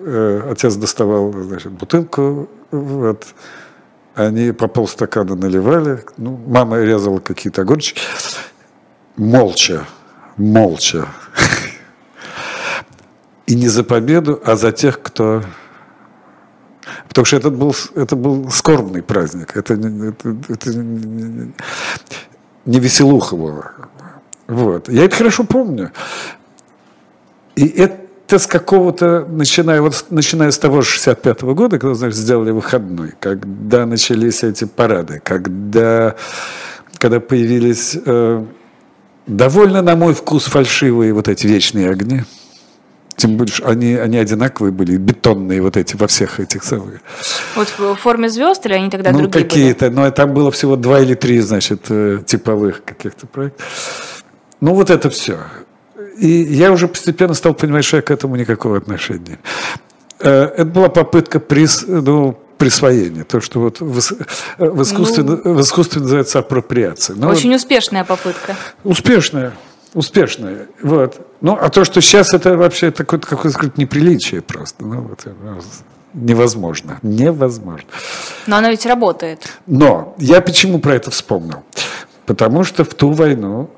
[0.04, 3.26] э, отец доставал, значит, бутылку, вот,
[4.14, 8.00] они по полстакана наливали, ну, мама резала какие-то огурчики,
[9.16, 9.86] молча,
[10.36, 11.08] молча.
[13.46, 15.42] И не за победу, а за тех, кто...
[17.08, 19.56] Потому что это был, это был скорбный праздник.
[19.56, 20.70] Это, это, это
[22.66, 23.72] не веселуха было.
[24.48, 24.88] Вот.
[24.88, 25.92] Я это хорошо помню.
[27.54, 32.18] И это с какого-то, начиная, вот, начиная с того же 65 -го года, когда, значит,
[32.18, 36.16] сделали выходной, когда начались эти парады, когда,
[36.98, 37.96] когда появились...
[38.04, 38.44] Э,
[39.26, 42.22] довольно, на мой вкус, фальшивые вот эти вечные огни.
[43.16, 47.00] Тем более, они, они одинаковые были, бетонные вот эти во всех этих самых.
[47.54, 51.00] Вот в форме звезд или они тогда ну, другие какие-то, но там было всего два
[51.00, 53.66] или три, значит, э, типовых каких-то проектов.
[54.60, 55.38] Ну, вот это все.
[56.18, 59.38] И я уже постепенно стал понимать, что я к этому никакого отношения.
[60.20, 64.00] Э, это была попытка приз, ну, присвоение, то, что вот в,
[64.58, 67.16] в, искусстве, ну, в искусстве называется апроприация.
[67.16, 68.56] Ну, очень вот, успешная попытка.
[68.84, 69.52] Успешная,
[69.94, 70.66] успешная.
[70.82, 71.26] Вот.
[71.40, 74.84] Ну, а то, что сейчас это вообще такое, какое сказать, неприличие просто.
[74.84, 75.60] Ну, вот, ну,
[76.14, 76.98] невозможно.
[77.02, 77.88] Невозможно.
[78.46, 79.46] Но оно ведь работает.
[79.66, 81.62] Но я почему про это вспомнил?
[82.24, 83.70] Потому что в ту войну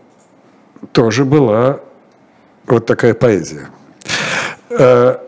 [0.93, 1.81] тоже была
[2.67, 3.69] вот такая поэзия
[4.71, 5.19] э,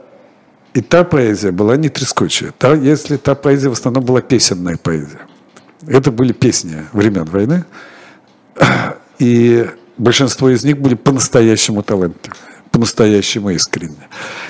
[0.74, 2.52] и та поэзия была не трескучая.
[2.58, 5.20] Та, если та поэзия в основном была песенная поэзия.
[5.86, 7.64] Это были песни времен войны.
[9.18, 9.68] И
[9.98, 12.40] большинство из них были по-настоящему талантливые,
[12.70, 14.08] по-настоящему искренне,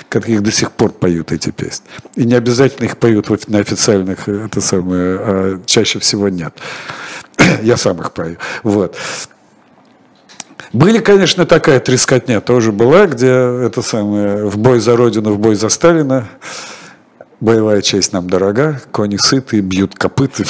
[0.09, 1.85] как их до сих пор поют эти песни.
[2.15, 6.53] И не обязательно их поют вот на официальных, это самое, а чаще всего нет.
[7.63, 8.37] Я сам их пою.
[8.63, 8.95] Вот.
[10.73, 15.55] Были, конечно, такая трескотня тоже была, где это самое в бой за Родину, в бой
[15.55, 16.29] за Сталина.
[17.41, 20.45] Боевая честь нам дорога, кони сытые, бьют копыты.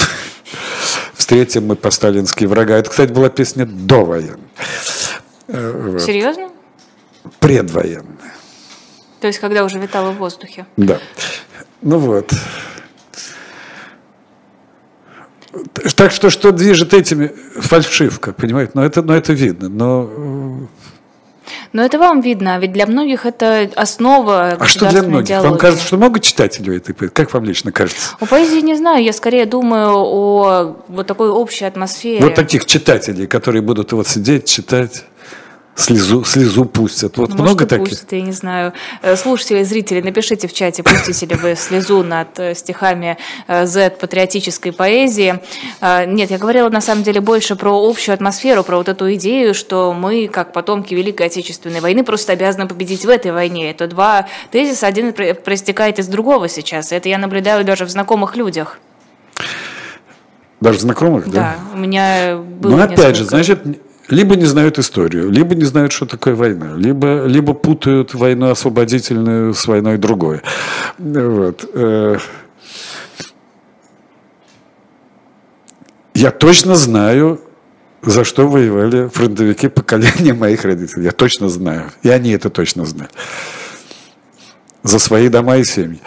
[1.13, 2.77] Встретим мы по-сталински врага.
[2.77, 4.37] Это, кстати, была песня довоенная.
[5.47, 6.01] Вот.
[6.01, 6.49] Серьезно?
[7.39, 8.33] Предвоенная.
[9.21, 10.65] То есть, когда уже витало в воздухе?
[10.77, 10.99] Да.
[11.81, 12.31] Ну вот.
[15.95, 20.09] Так что, что движет этими, фальшивка, понимаете, но это, но это видно, но...
[20.09, 20.81] Э,
[21.73, 25.27] но это вам видно, а ведь для многих это основа А что для многих?
[25.27, 25.49] Диалогии.
[25.49, 27.13] Вам кажется, что много читателей этой поэзии?
[27.13, 28.15] Как вам лично кажется?
[28.19, 32.23] О поэзии не знаю, я скорее думаю о вот такой общей атмосфере.
[32.23, 35.05] Вот таких читателей, которые будут вот сидеть, читать
[35.75, 37.17] слезу, слезу пустят.
[37.17, 37.89] Вот ну, много таких?
[37.89, 38.73] Пустят, я не знаю.
[39.01, 43.17] Э, слушатели, зрители, напишите в чате, пустите ли вы слезу над э, стихами
[43.47, 45.39] Z э, патриотической поэзии.
[45.81, 49.93] Нет, я говорила на самом деле больше про общую атмосферу, про вот эту идею, что
[49.93, 53.71] мы, как потомки Великой Отечественной войны, просто обязаны победить в этой войне.
[53.71, 56.91] Это два тезиса, один проистекает из другого сейчас.
[56.91, 58.79] Это я наблюдаю даже в знакомых людях.
[60.59, 61.55] Даже знакомых, да?
[61.71, 63.15] Да, у меня было Ну, опять несколько...
[63.15, 63.59] же, значит,
[64.11, 69.53] либо не знают историю, либо не знают, что такое война, либо, либо путают войну освободительную
[69.53, 70.41] с войной другой.
[70.97, 71.69] Вот.
[71.73, 72.17] Э.
[76.13, 77.41] Я точно знаю,
[78.03, 81.05] за что воевали фронтовики поколения моих родителей.
[81.05, 81.91] Я точно знаю.
[82.03, 83.13] И они это точно знают
[84.83, 86.01] За свои дома и семьи.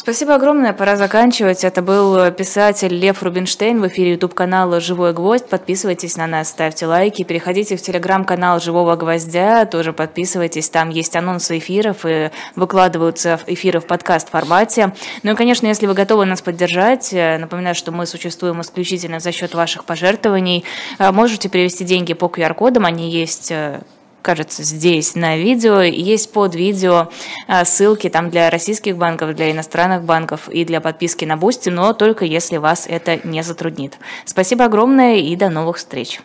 [0.00, 1.62] Спасибо огромное, пора заканчивать.
[1.62, 5.46] Это был писатель Лев Рубинштейн в эфире YouTube-канала «Живой гвоздь».
[5.46, 11.58] Подписывайтесь на нас, ставьте лайки, переходите в телеграм-канал «Живого гвоздя», тоже подписывайтесь, там есть анонсы
[11.58, 14.94] эфиров и выкладываются эфиры в подкаст-формате.
[15.22, 19.32] Ну и, конечно, если вы готовы нас поддержать, э, напоминаю, что мы существуем исключительно за
[19.32, 20.64] счет ваших пожертвований.
[20.98, 23.82] Э, можете перевести деньги по QR-кодам, они есть э,
[24.22, 25.80] кажется, здесь на видео.
[25.80, 27.08] Есть под видео
[27.46, 31.92] а, ссылки там для российских банков, для иностранных банков и для подписки на Бусти, но
[31.92, 33.98] только если вас это не затруднит.
[34.24, 36.20] Спасибо огромное и до новых встреч.